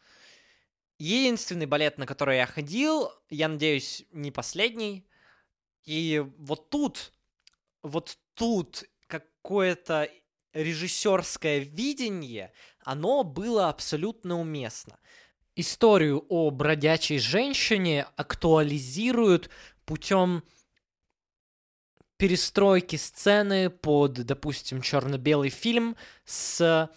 [0.98, 5.06] Единственный балет, на который я ходил, я надеюсь, не последний.
[5.84, 7.12] И вот тут,
[7.82, 10.08] вот тут какое-то
[10.54, 14.98] режиссерское видение, оно было абсолютно уместно.
[15.54, 19.50] Историю о бродячей женщине актуализируют
[19.84, 20.42] путем
[22.16, 26.90] перестройки сцены под, допустим, черно-белый фильм с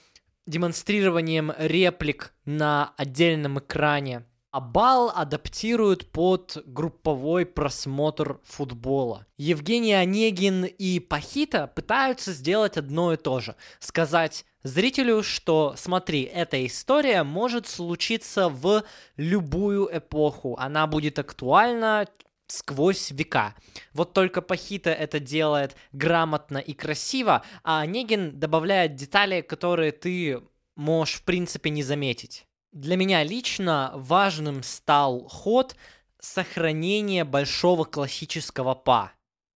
[0.49, 9.27] демонстрированием реплик на отдельном экране, а бал адаптируют под групповой просмотр футбола.
[9.37, 13.55] Евгений Онегин и Пахита пытаются сделать одно и то же.
[13.79, 18.83] Сказать зрителю, что смотри, эта история может случиться в
[19.17, 20.55] любую эпоху.
[20.59, 22.07] Она будет актуальна
[22.51, 23.55] сквозь века.
[23.93, 30.41] Вот только Пахита это делает грамотно и красиво, а Онегин добавляет детали, которые ты
[30.75, 32.45] можешь, в принципе, не заметить.
[32.71, 35.75] Для меня лично важным стал ход
[36.19, 39.13] сохранения большого классического па.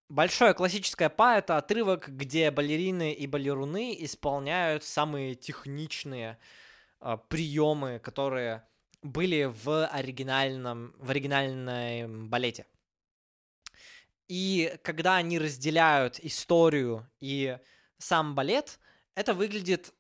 [0.10, 6.38] Большое классическое па— это отрывок, где балерины и балеруны исполняют самые техничные
[7.02, 8.64] э, приемы, которые
[9.02, 12.66] были в оригинальном, в оригинальном балете.
[14.28, 17.58] И когда они разделяют историю и
[17.98, 18.80] сам балет,
[19.16, 19.94] это выглядит,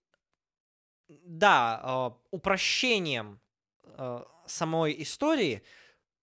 [1.08, 3.40] да, а, упрощением
[3.84, 5.64] а, самой истории,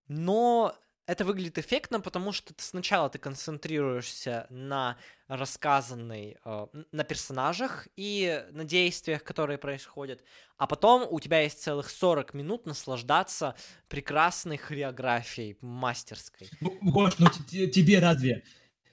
[0.08, 0.76] но
[1.10, 4.96] это выглядит эффектно, потому что ты сначала ты концентрируешься на
[5.26, 10.22] рассказанной, э, на персонажах и на действиях, которые происходят,
[10.56, 13.56] а потом у тебя есть целых 40 минут наслаждаться
[13.88, 16.48] прекрасной хореографией мастерской.
[16.60, 18.44] Гош, ну тебе разве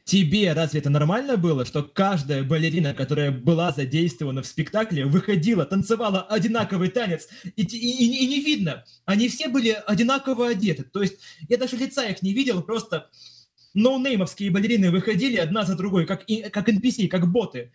[0.08, 6.22] Тебе разве это нормально было, что каждая балерина, которая была задействована в спектакле, выходила, танцевала
[6.22, 10.84] одинаковый танец, и, и, и, и не видно, они все были одинаково одеты.
[10.84, 13.10] То есть я даже лица их не видел, просто
[13.74, 17.74] ноунеймовские балерины выходили одна за другой, как, как NPC, как боты.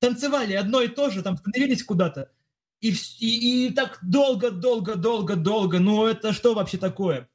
[0.00, 2.32] Танцевали одно и то же, там становились куда-то.
[2.80, 5.78] И, и, и так долго, долго, долго, долго.
[5.78, 7.29] Ну это что вообще такое?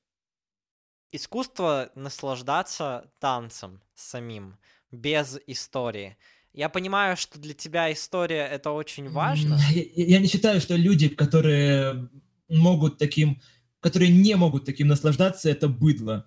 [1.12, 4.58] Искусство наслаждаться танцем самим,
[4.92, 6.18] без истории.
[6.54, 9.60] Я понимаю, что для тебя история это очень важно.
[9.72, 12.10] Я, не считаю, что люди, которые
[12.48, 13.42] могут таким,
[13.82, 16.26] которые не могут таким наслаждаться, это быдло.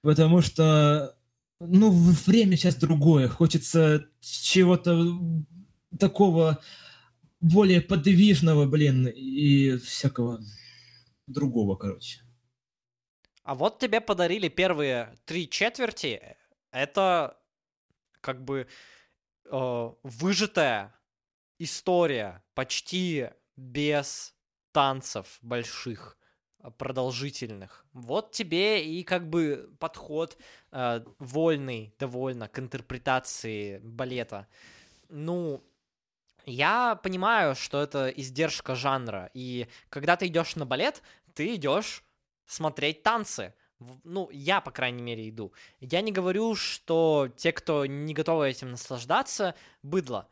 [0.00, 1.16] Потому что,
[1.60, 3.28] ну, время сейчас другое.
[3.28, 5.18] Хочется чего-то
[5.98, 6.62] такого
[7.40, 10.40] более подвижного, блин, и всякого
[11.26, 12.20] другого, короче.
[13.46, 16.36] А вот тебе подарили первые три четверти.
[16.72, 17.38] Это
[18.20, 18.66] как бы
[19.44, 20.92] э, выжатая
[21.60, 24.34] история, почти без
[24.72, 26.18] танцев больших,
[26.58, 27.86] э, продолжительных.
[27.92, 30.36] Вот тебе и как бы подход
[30.72, 34.48] э, вольный довольно к интерпретации балета.
[35.08, 35.62] Ну,
[36.46, 41.00] я понимаю, что это издержка жанра, и когда ты идешь на балет,
[41.32, 42.02] ты идешь
[42.46, 43.54] смотреть танцы.
[44.04, 45.52] Ну, я, по крайней мере, иду.
[45.80, 50.28] Я не говорю, что те, кто не готовы этим наслаждаться, быдло.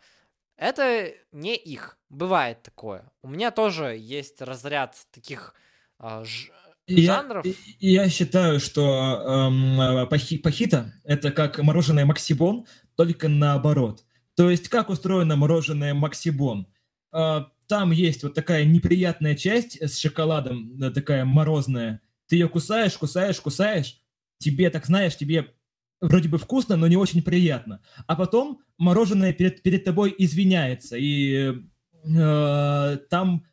[0.57, 1.99] Это не их.
[2.09, 3.11] Бывает такое.
[3.23, 5.55] У меня тоже есть разряд таких
[5.99, 6.51] э, ж...
[6.87, 7.45] жанров.
[7.45, 14.05] Я, я считаю, что эм, пахи, пахита— это как мороженое Максибон, только наоборот.
[14.37, 16.69] То есть как устроено мороженое Максибон?
[17.13, 23.41] Э, там есть вот такая неприятная часть с шоколадом, такая морозная, ты ее кусаешь, кусаешь,
[23.41, 24.01] кусаешь,
[24.39, 25.55] тебе, так знаешь, тебе
[26.01, 27.83] вроде бы вкусно, но не очень приятно.
[28.07, 31.55] А потом мороженое перед, перед тобой извиняется, и
[32.05, 33.47] э, там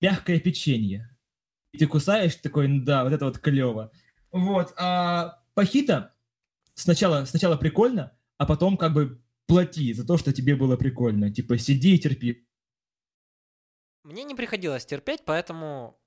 [0.00, 1.16] мягкое печенье.
[1.72, 3.92] И ты кусаешь, такой, да, вот это вот клево.
[4.32, 6.14] Вот, а пахита
[6.74, 11.32] сначала, сначала прикольно, а потом как бы плати за то, что тебе было прикольно.
[11.32, 12.46] Типа, сиди и терпи.
[14.04, 15.99] Мне не приходилось терпеть, поэтому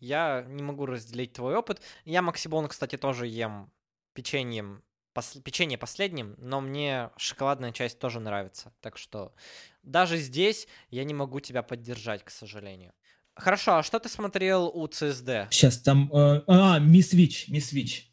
[0.00, 1.80] я не могу разделить твой опыт.
[2.04, 3.70] Я Максибон, кстати, тоже ем
[4.14, 4.82] печеньем
[5.14, 8.72] пос- печенье последним, но мне шоколадная часть тоже нравится.
[8.80, 9.34] Так что
[9.82, 12.92] даже здесь я не могу тебя поддержать, к сожалению.
[13.34, 15.48] Хорошо, а что ты смотрел у ЦСД?
[15.50, 16.12] Сейчас там...
[16.12, 18.12] Э, а, Мисс Вич, Мисс Вич.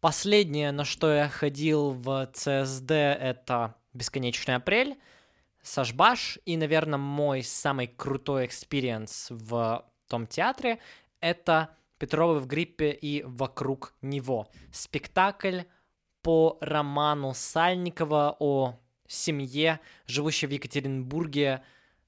[0.00, 4.98] Последнее, на что я ходил в ЦСД, это «Бесконечный апрель»,
[5.64, 10.78] Сашбаш, и, наверное, мой самый крутой experience в том театре—
[11.20, 14.48] это Петровы в гриппе и вокруг него.
[14.72, 15.62] Спектакль
[16.22, 21.62] по роману Сальникова о семье, живущей в Екатеринбурге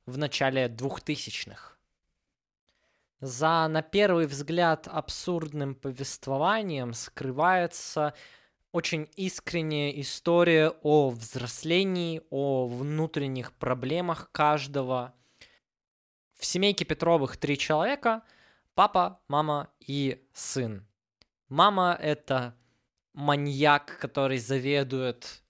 [0.04, 1.76] в начале 2000-х.
[3.20, 8.12] За, на первый взгляд, абсурдным повествованием скрывается
[8.76, 15.14] очень искренняя история о взрослении, о внутренних проблемах каждого.
[16.34, 18.22] В семейке Петровых три человека–
[18.74, 20.86] папа, мама и сын.
[21.48, 22.54] Мама– это
[23.14, 25.42] маньяк, который заведует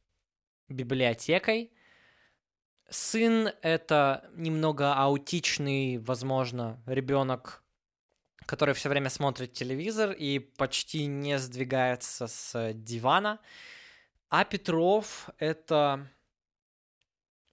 [0.69, 1.73] библиотекой.
[2.89, 7.65] Сын— это немного аутичный, возможно, ребенок,
[8.47, 13.41] который все время смотрит телевизор и почти не сдвигается с дивана.
[14.29, 16.09] А Петров— это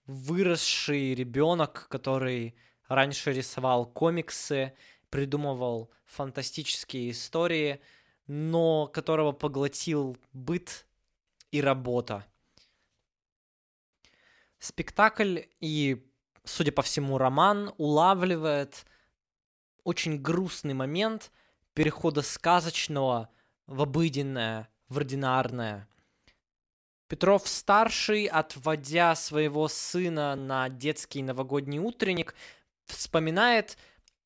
[0.06, 2.54] выросший ребенок, который
[2.88, 4.74] раньше рисовал комиксы,
[5.10, 7.80] придумывал фантастические истории,
[8.26, 10.86] но которого поглотил быт
[11.50, 12.24] и работа.
[14.58, 16.10] Спектакль и,
[16.44, 18.86] судя по всему, роман улавливает
[19.84, 21.30] очень грустный момент
[21.74, 23.28] перехода сказочного
[23.66, 25.88] в обыденное, в ординарное.
[27.08, 32.34] Петров-старший, отводя своего сына на детский новогодний утренник,
[32.86, 33.76] вспоминает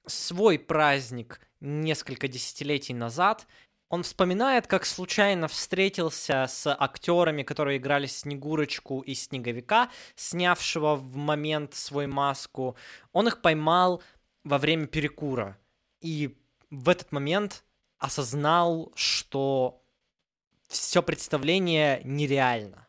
[0.07, 3.47] свой праздник несколько десятилетий назад
[3.91, 11.75] он вспоминает, как случайно встретился с актерами, которые играли Снегурочку и Снеговика, снявшего в момент
[11.75, 12.77] свой маску.
[13.13, 14.03] Он их поймал
[14.49, 15.59] во время перекура.
[16.01, 16.39] И
[16.71, 17.65] в этот момент
[17.99, 19.83] осознал, что
[20.69, 22.89] все представление нереально.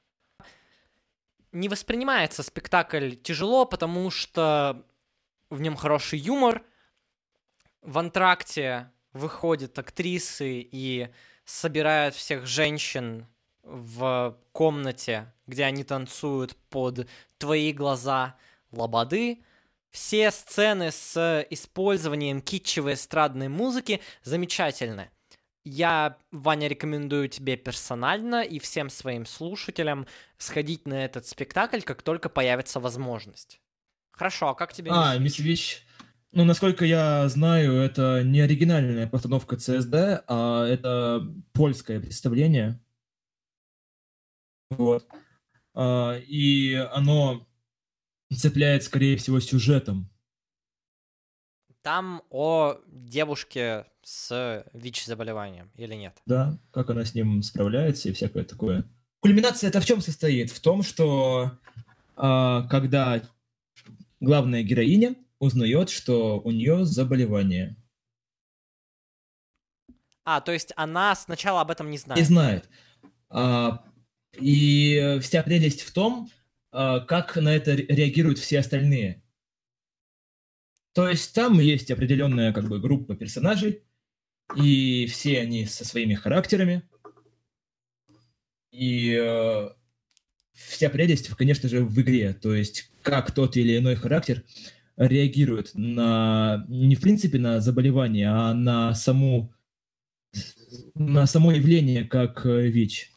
[1.51, 4.85] Не воспринимается спектакль тяжело, потому что
[5.49, 6.63] в нем хороший юмор.
[7.81, 11.09] В антракте выходят актрисы и
[11.43, 13.27] собирают всех женщин
[13.63, 18.37] в комнате, где они танцуют под твои глаза
[18.71, 19.43] лободы.
[19.91, 25.09] Все сцены с использованием китчевой эстрадной музыки замечательны.
[25.65, 32.29] Я, Ваня, рекомендую тебе персонально и всем своим слушателям сходить на этот спектакль, как только
[32.29, 33.61] появится возможность.
[34.11, 34.91] Хорошо, а как тебе?
[34.91, 35.85] А, Мисс Вич,
[36.31, 42.79] ну, насколько я знаю, это не оригинальная постановка ЦСД, а это польское представление.
[44.69, 45.07] Вот.
[45.73, 47.48] А, и оно
[48.35, 50.09] цепляет, скорее всего, сюжетом.
[51.81, 56.17] Там о девушке с ВИЧ-заболеванием или нет?
[56.25, 58.85] Да, как она с ним справляется и всякое такое.
[59.21, 60.51] Кульминация это в чем состоит?
[60.51, 61.51] В том, что
[62.15, 63.21] а, когда
[64.19, 67.75] главная героиня узнает, что у нее заболевание.
[70.25, 72.19] А, то есть она сначала об этом не знает.
[72.19, 72.69] Не знает.
[73.29, 73.85] А,
[74.37, 76.29] и вся прелесть в том,
[76.71, 79.23] как на это реагируют все остальные.
[80.93, 83.83] То есть там есть определенная как бы группа персонажей,
[84.55, 86.83] и все они со своими характерами.
[88.71, 89.69] И э,
[90.53, 92.33] вся прелесть, конечно же, в игре.
[92.33, 94.43] То есть как тот или иной характер
[94.97, 99.53] реагирует на не в принципе на заболевание, а на саму
[100.95, 103.11] на само явление как э, ВИЧ.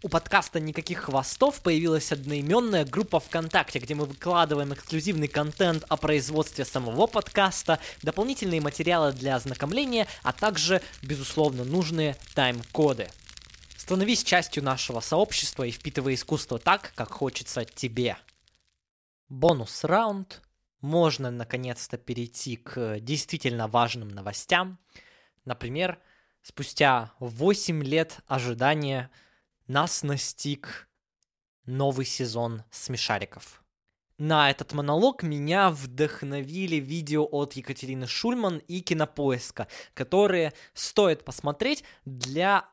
[0.00, 6.64] У подкаста «Никаких хвостов» появилась одноименная группа ВКонтакте, где мы выкладываем эксклюзивный контент о производстве
[6.64, 13.08] самого подкаста, дополнительные материалы для ознакомления, а также, безусловно, нужные тайм-коды.
[13.76, 18.18] Становись частью нашего сообщества и впитывай искусство так, как хочется тебе
[19.28, 20.42] бонус-раунд.
[20.80, 24.78] Можно наконец-то перейти к действительно важным новостям.
[25.44, 25.98] Например,
[26.42, 29.10] спустя 8 лет ожидания
[29.68, 30.88] нас настиг
[31.66, 33.62] новый сезон смешариков.
[34.16, 42.68] На этот монолог меня вдохновили видео от Екатерины Шульман и Кинопоиска, которые стоит посмотреть для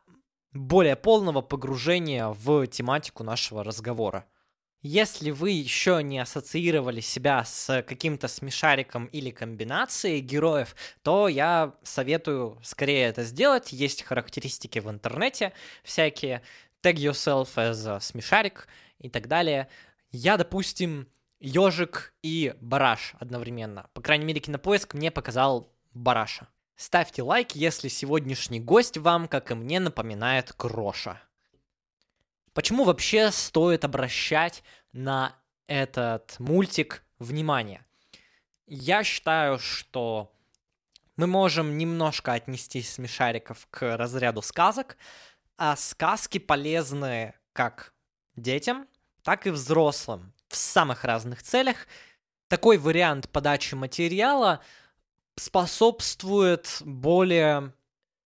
[0.53, 4.25] более полного погружения в тематику нашего разговора.
[4.87, 12.59] Если вы еще не ассоциировали себя с каким-то смешариком или комбинацией героев, то я советую
[12.61, 13.71] скорее это сделать.
[13.73, 16.43] Есть характеристики в интернете всякие.
[16.85, 18.67] Tag yourself as смешарик
[18.99, 19.69] и так далее.
[20.11, 21.07] Я, допустим,
[21.39, 23.89] ежик и бараш одновременно.
[23.95, 26.47] По крайней мере, кинопоиск мне показал бараша.
[26.75, 31.19] Ставьте лайк, если сегодняшний гость вам, как и мне, напоминает Кроша.
[32.53, 34.61] Почему вообще стоит обращать
[34.91, 37.83] на этот мультик внимание?
[38.67, 40.31] Я считаю, что
[41.17, 44.97] мы можем немножко отнести смешариков к разряду сказок,
[45.57, 47.93] а сказки полезны как
[48.35, 48.87] детям,
[49.23, 51.87] так и взрослым в самых разных целях.
[52.47, 54.61] Такой вариант подачи материала
[55.35, 57.73] способствует более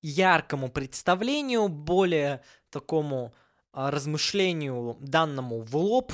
[0.01, 3.33] яркому представлению, более такому
[3.71, 6.13] а, размышлению данному в лоб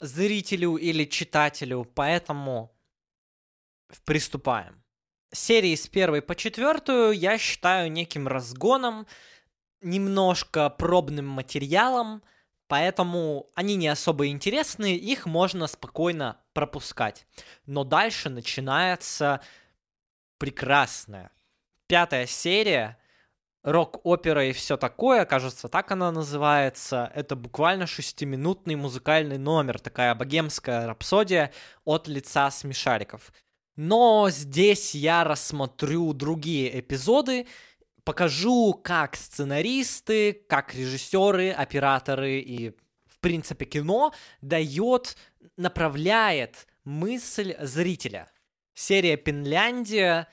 [0.00, 2.74] зрителю или читателю, поэтому
[4.04, 4.82] приступаем.
[5.32, 9.06] Серии с первой по четвертую я считаю неким разгоном,
[9.84, 12.22] немножко пробным материалом,
[12.66, 17.26] поэтому они не особо интересны, их можно спокойно пропускать.
[17.66, 19.40] Но дальше начинается
[20.38, 21.30] прекрасная
[21.86, 22.98] пятая серия,
[23.62, 27.10] рок-опера и все такое, кажется, так она называется.
[27.14, 31.52] Это буквально шестиминутный музыкальный номер, такая богемская рапсодия
[31.84, 33.32] от лица смешариков.
[33.76, 37.46] Но здесь я рассмотрю другие эпизоды,
[38.04, 42.70] покажу, как сценаристы, как режиссеры, операторы и,
[43.06, 45.16] в принципе, кино дает,
[45.56, 48.30] направляет мысль зрителя.
[48.74, 50.28] Серия «Пинляндия»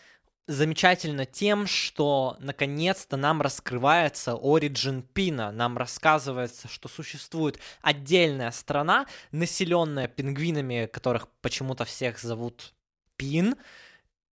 [0.47, 5.51] замечательно тем, что наконец-то нам раскрывается Origin Пина.
[5.51, 12.73] Нам рассказывается, что существует отдельная страна, населенная пингвинами, которых почему-то всех зовут
[13.15, 13.55] Пин,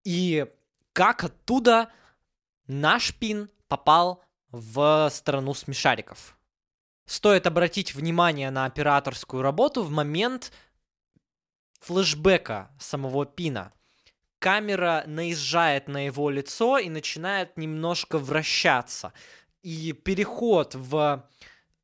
[0.03, 0.45] и
[0.93, 1.89] как оттуда
[2.69, 6.37] наш Пин попал в страну смешариков.
[7.05, 10.53] Стоит обратить внимание на операторскую работу в момент
[11.81, 13.73] флешбека самого Пина–
[14.39, 19.13] камера наезжает на его лицо и начинает немножко вращаться.
[19.61, 21.27] И переход в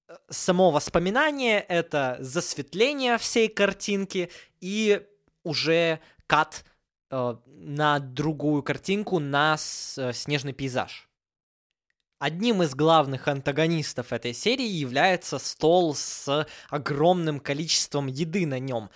[0.08, 4.32] э, само воспоминание— это засветление всей картинки
[4.62, 5.06] и
[5.44, 6.64] уже кат
[7.10, 11.08] на другую картинку, на э, снежный пейзаж.
[12.18, 18.90] Одним из главных антагонистов этой серии является стол с огромным количеством еды на нем.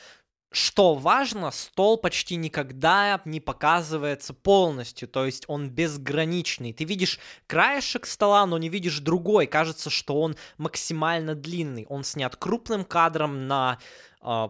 [0.51, 6.73] Что важно, стол почти никогда не показывается полностью, то есть он безграничный.
[6.73, 9.45] Ты видишь краешек стола, но не видишь другой.
[9.45, 11.85] Кажется, что он максимально длинный.
[11.87, 13.77] Он снят крупным кадром на
[14.23, 14.49] э,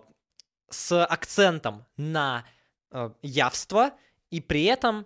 [0.70, 2.45] с акцентом на
[2.92, 3.92] э, явство,
[4.30, 5.06] и при этом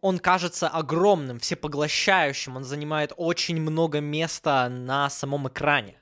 [0.00, 2.56] он кажется огромным, всепоглощающим.
[2.56, 6.00] Он занимает очень много места на самом экране.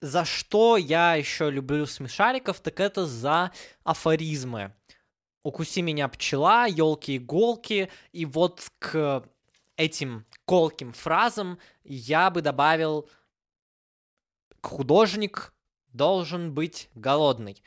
[0.00, 3.52] За что я еще люблю смешариков, так это за
[3.84, 4.74] афоризмы.
[5.42, 9.24] Укуси меня пчела, елки-иголки, и вот к
[9.76, 13.08] этим колким фразам я бы добавил
[14.62, 15.52] художник
[15.92, 17.62] должен быть голодный.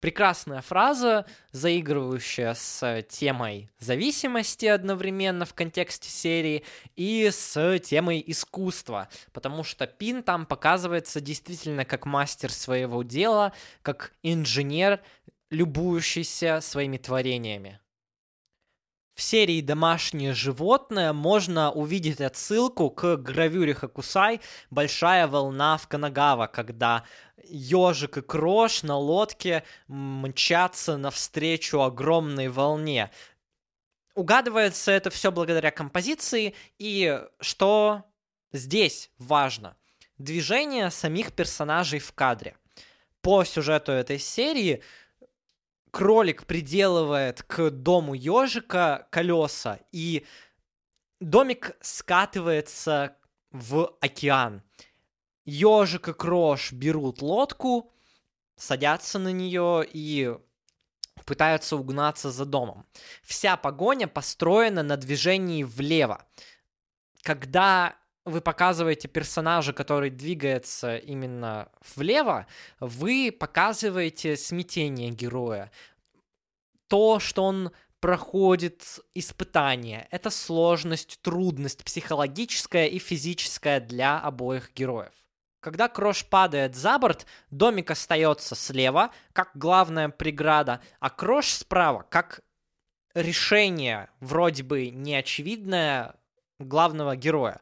[0.00, 6.64] Прекрасная фраза, заигрывающая с темой зависимости одновременно в контексте серии
[6.96, 14.12] и с темой искусства, потому что Пин там показывается действительно как мастер своего дела, как
[14.22, 15.00] инженер,
[15.50, 17.78] любующийся своими творениями.
[19.14, 24.40] В серии «Домашнее животное» можно увидеть отсылку к гравюре Хакусай
[24.70, 27.04] «Большая волна в Канагава», когда
[27.44, 33.10] ежик и крош на лодке мчатся навстречу огромной волне.
[34.14, 38.04] Угадывается это все благодаря композиции, и что
[38.52, 39.76] здесь важно,
[40.18, 42.56] движение самих персонажей в кадре.
[43.22, 44.82] По сюжету этой серии
[45.90, 50.26] кролик приделывает к дому ежика колеса, и
[51.20, 53.16] домик скатывается
[53.50, 54.62] в океан.
[55.44, 57.92] Ежик и Крош берут лодку,
[58.56, 60.36] садятся на нее и
[61.24, 62.86] пытаются угнаться за домом.
[63.22, 66.26] Вся погоня построена на движении влево.
[67.22, 72.46] Когда вы показываете персонажа, который двигается именно влево,
[72.78, 75.70] вы показываете смятение героя.
[76.88, 80.08] То, что он проходит испытание.
[80.10, 85.12] Это сложность, трудность психологическая и физическая для обоих героев.
[85.60, 92.40] Когда Крош падает за борт, домик остается слева, как главная преграда, а Крош справа, как
[93.14, 96.14] решение, вроде бы неочевидное,
[96.58, 97.60] главного героя.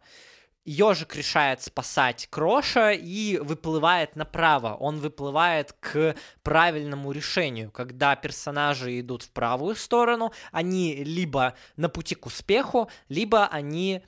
[0.69, 4.75] Ежик решает спасать Кроша и выплывает направо.
[4.75, 7.71] Он выплывает к правильному решению.
[7.71, 14.03] Когда персонажи идут в правую сторону, они либо на пути к успеху, либо они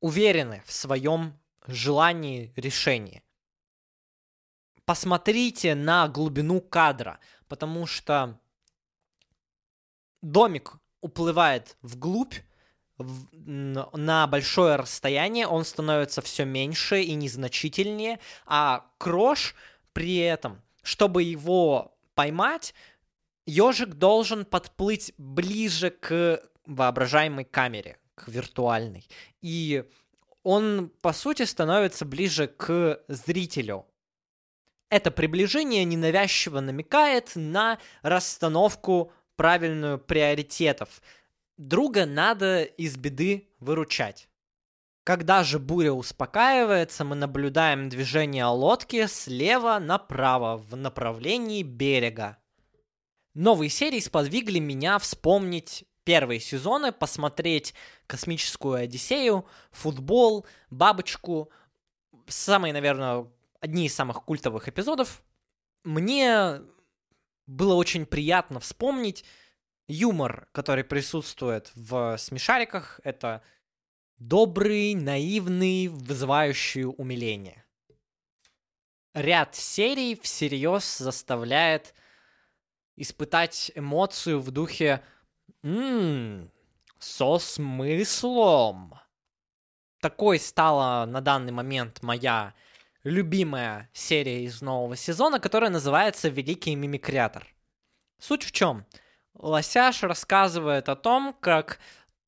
[0.00, 3.22] уверены в своем желании решения.
[4.86, 7.18] Посмотрите на глубину кадра,
[7.48, 8.40] потому что
[10.22, 12.36] домик уплывает вглубь,
[12.98, 19.54] на большое расстояние, он становится все меньше и незначительнее, а Крош
[19.92, 22.74] при этом, чтобы его поймать,
[23.46, 29.06] ежик должен подплыть ближе к воображаемой камере, к виртуальной.
[29.42, 29.84] И
[30.42, 33.86] он, по сути, становится ближе к зрителю.
[34.88, 41.02] Это приближение ненавязчиво намекает на расстановку правильную приоритетов.
[41.56, 44.28] Друга надо из беды выручать.
[45.04, 52.38] Когда же буря успокаивается, мы наблюдаем движение лодки слева направо в направлении берега.
[53.32, 57.72] Новые серии сподвигли меня вспомнить первые сезоны, посмотреть
[58.06, 61.50] «Космическую Одиссею», «Футбол», «Бабочку».
[62.26, 63.26] Самые, наверное,
[63.60, 65.22] одни из самых культовых эпизодов.
[65.84, 66.60] Мне
[67.46, 69.24] было очень приятно вспомнить
[69.88, 73.00] юмор, который присутствует в смешариках.
[73.04, 73.42] Это
[74.18, 77.64] добрый, наивный, вызывающий умиление.
[79.14, 81.94] Ряд серий всерьез заставляет
[82.96, 85.02] испытать эмоцию в духе
[85.62, 86.50] «Ммм,
[86.98, 88.94] со смыслом».
[90.00, 92.54] Такой стала на данный момент моя
[93.04, 97.46] любимая серия из нового сезона, которая называется «Великий мимикрятор».
[98.18, 98.84] Суть в чем?
[99.38, 101.78] Лосяш рассказывает о том, как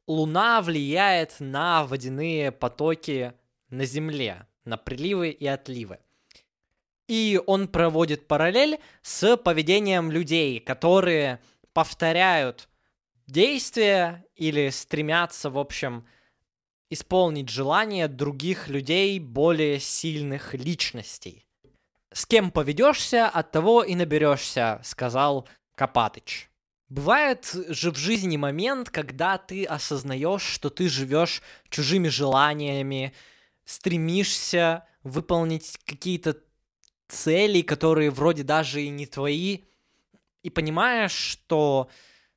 [0.06, 3.32] Луна влияет на водяные потоки
[3.70, 5.98] на Земле, на приливы и отливы.
[7.08, 11.40] И он проводит параллель с поведением людей, которые
[11.72, 12.68] повторяют
[13.26, 16.06] действия или стремятся, в общем,
[16.90, 21.46] исполнить желания других людей, более сильных личностей.
[22.12, 26.50] «С кем поведешься, от того и наберешься»,— сказал Копатыч.
[26.88, 33.12] Бывает же в жизни момент, когда ты осознаешь, что ты живешь чужими желаниями,
[33.64, 36.38] стремишься выполнить какие-то
[37.08, 39.64] цели, которые вроде даже и не твои,
[40.42, 41.90] и понимаешь, что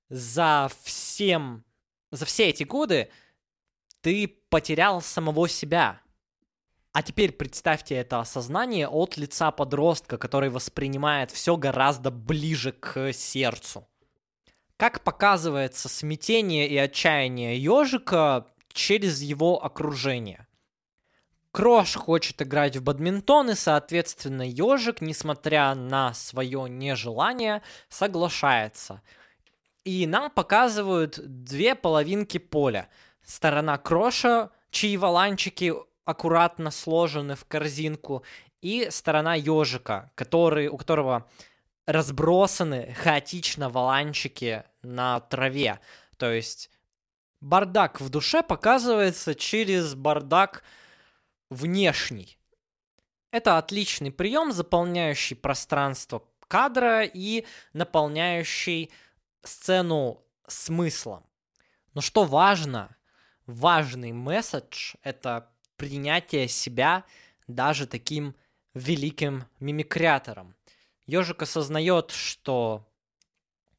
[0.10, 1.64] за всем,
[2.12, 3.10] за все эти годы
[4.02, 6.02] ты потерял самого себя.
[6.92, 13.88] А теперь представьте это осознание от лица подростка, который воспринимает все гораздо ближе к сердцу.
[14.82, 20.48] Как показывается смятение и отчаяние ежика через его окружение.
[21.52, 29.04] Крош хочет играть в бадминтон, и, соответственно, ежик, несмотря на свое нежелание, соглашается.
[29.84, 32.90] И нам показывают две половинки поля–
[33.24, 35.76] сторона Кроша, чьи валанчики
[36.06, 38.24] аккуратно сложены в корзинку,
[38.64, 41.28] и сторона ежика, который, у которого
[41.86, 45.80] разбросаны хаотично валанчики на траве.
[46.18, 46.70] То есть
[47.40, 50.64] бардак в душе показывается через бардак
[51.50, 52.38] внешний.
[53.32, 58.92] Это отличный прием, заполняющий пространство кадра и наполняющий
[59.42, 61.26] сцену смыслом.
[61.94, 62.96] Но что важно,
[63.46, 67.06] важный месседж— это принятие себя
[67.48, 68.36] даже таким
[68.74, 70.56] великим мимикрятором.
[71.12, 72.88] Ежик осознает, что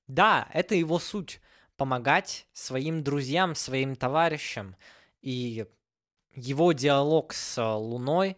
[0.06, 1.40] да, это его суть—
[1.78, 4.76] помогать своим друзьям, своим товарищам.
[5.22, 5.66] И
[6.34, 8.36] его диалог с Луной,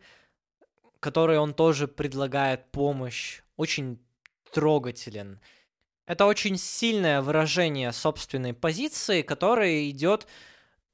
[1.00, 3.98] который он тоже предлагает помощь, очень
[4.52, 5.40] трогателен.
[6.06, 10.28] Это очень сильное выражение собственной позиции, которое идет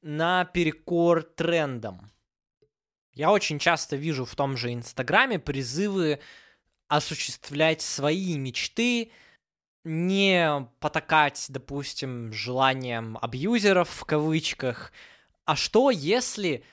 [0.01, 2.11] наперекор трендам.
[3.13, 6.21] Я очень часто вижу в том же Инстаграме призывы
[6.91, 9.13] осуществлять свои мечты,
[9.85, 14.93] не потакать, допустим, желанием абьюзеров в кавычках.
[15.45, 16.65] А что, если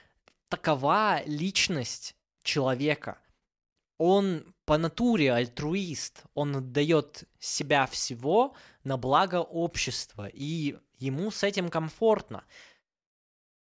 [0.50, 3.20] такова личность человека?
[4.00, 11.70] Он по натуре альтруист, он отдает себя всего на благо общества, и ему с этим
[11.70, 12.44] комфортно.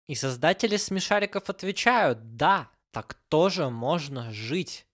[0.09, 4.85] И создатели смешариков отвечают, да, Так тоже можно жить.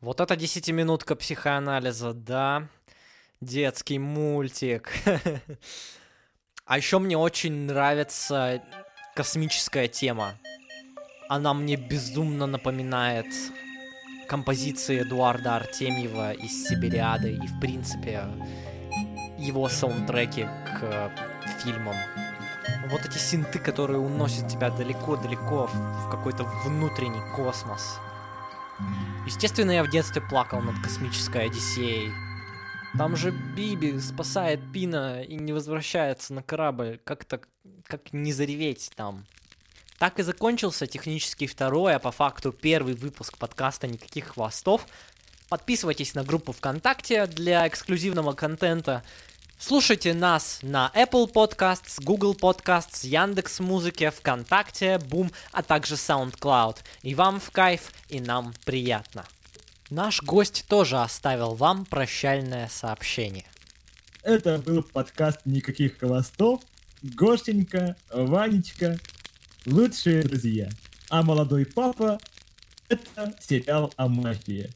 [0.00, 2.68] Вот это десятиминутка психоанализа, да.
[3.40, 4.92] Детский мультик.
[6.66, 8.62] А еще мне очень нравится
[9.16, 10.36] космическая тема.
[11.28, 13.26] Она мне безумно напоминает
[14.28, 18.22] композиции Эдуарда Артемьева из Сибириады и, в принципе,
[19.36, 21.12] его саундтреки к
[21.64, 21.96] фильмам.
[22.88, 27.98] Вот эти синты, которые уносят тебя далеко-далеко в какой-то внутренний космос.
[29.26, 32.12] Естественно, я в детстве плакал над космической Одиссеей.
[32.98, 37.00] Там же Биби спасает Пина и не возвращается на корабль.
[37.04, 37.40] Как-то,
[37.86, 39.26] как не зареветь там.
[39.98, 44.86] Так и закончился технический второй, а по факту первый выпуск подкаста «Никаких хвостов».
[45.50, 49.04] Подписывайтесь на группу ВКонтакте для эксклюзивного контента.
[49.62, 56.78] Слушайте нас на Apple Podcasts, Google Podcasts, Яндекс Музыке, ВКонтакте, Бум, а также SoundCloud.
[57.02, 59.26] И вам в кайф, и нам приятно.
[59.90, 63.44] Наш гость тоже оставил вам прощальное сообщение.
[64.22, 66.62] Это был подкаст «Никаких хвостов».
[67.02, 68.98] Гошенька, Ванечка,
[69.66, 70.70] лучшие друзья.
[71.10, 72.18] А молодой папа—
[72.88, 74.70] это сериал о мафии.